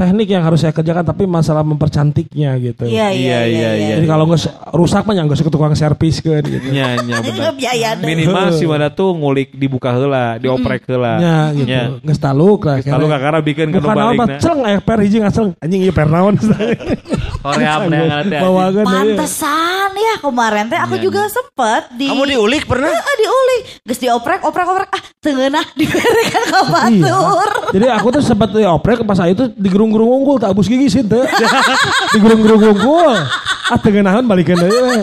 teknik 0.01 0.33
yang 0.33 0.41
harus 0.41 0.65
saya 0.65 0.73
kerjakan 0.73 1.05
tapi 1.05 1.29
masalah 1.29 1.61
mempercantiknya 1.61 2.57
gitu. 2.57 2.89
Iya, 2.89 3.13
iya, 3.13 3.13
Iya, 3.13 3.13
iya, 3.13 3.41
iya, 3.45 3.71
iya. 3.77 3.95
Jadi 4.01 4.07
kalau 4.09 4.25
nggak 4.25 4.73
rusak 4.73 5.05
mah 5.05 5.13
nggak 5.13 5.37
usah 5.37 5.45
ke 5.45 5.53
tukang 5.53 5.77
servis 5.77 6.25
kan 6.25 6.41
gitu. 6.41 6.73
Nya 6.73 6.97
Ini 6.97 7.21
benar. 7.21 7.53
Minimal 8.01 8.47
si 8.59 8.65
mana 8.65 8.89
tuh 8.89 9.13
ngulik 9.13 9.53
dibuka 9.53 9.93
heula, 9.93 10.41
dioprek 10.41 10.89
heula. 10.89 11.21
Ya 11.21 11.39
gitu. 11.53 11.69
Nya. 11.69 11.83
Nggak 12.01 12.17
taluk 12.17 12.65
lah. 12.65 12.81
Lalu 12.81 13.07
kakara 13.13 13.39
bikin 13.45 13.69
ke 13.77 13.79
Bukan 13.85 13.93
balik 13.93 14.17
apa, 14.17 14.25
celeng 14.41 14.63
eh 14.73 14.81
per 14.81 14.99
hiji 15.05 15.21
ngasel 15.21 15.53
anjing 15.61 15.85
ieu 15.85 15.93
per 15.93 16.09
naon. 16.09 16.41
Korea 17.41 17.81
Bawakan 17.81 18.85
ya. 18.85 18.85
Pantesan 18.85 19.91
ya 19.97 20.15
kemarin 20.21 20.65
teh 20.69 20.77
aku 20.77 21.01
Iya, 21.01 21.05
juga 21.09 21.23
sempet 21.33 21.83
di 21.97 22.07
Kamu 22.13 22.25
diulik 22.29 22.69
pernah? 22.69 22.93
Ah, 22.93 23.17
diulik, 23.17 23.61
geus 23.89 24.01
dioprek, 24.01 24.45
oprek, 24.45 24.67
oprek, 24.69 24.91
ah 24.93 25.03
tengenah 25.25 25.65
diberekan 25.79 26.43
ka 26.53 26.61
batur. 26.69 27.49
Jadi 27.73 27.87
aku 27.89 28.07
tuh 28.13 28.23
sempat 28.25 28.53
dioprek 28.53 29.01
pas 29.09 29.17
itu 29.25 29.49
digerung-gerung 29.57 30.21
unggul 30.21 30.37
tak 30.37 30.53
abus 30.53 30.69
gigi 30.69 30.93
sih 30.93 31.03
teh. 31.05 31.25
digerung-gerung 32.15 32.77
unggul. 32.77 33.17
Ah 33.73 33.79
tengenahan 33.81 34.29
balikan 34.29 34.61
deui. 34.61 34.77
we. 34.77 35.01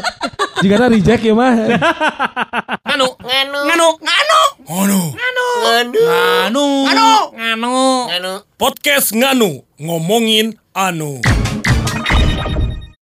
Jika 0.62 0.74
ada 0.78 0.88
reject 0.90 1.22
ya 1.22 1.34
mah. 1.38 1.54
Nganu, 2.86 3.08
nganu, 3.22 3.60
nganu, 3.66 3.88
nganu, 4.06 4.40
nganu, 4.66 5.00
nganu, 5.14 5.48
nganu, 6.86 7.08
nganu, 7.38 7.78
nganu, 8.10 8.34
podcast 8.58 9.14
nganu 9.14 9.62
ngomongin 9.78 10.58
anu. 10.74 11.22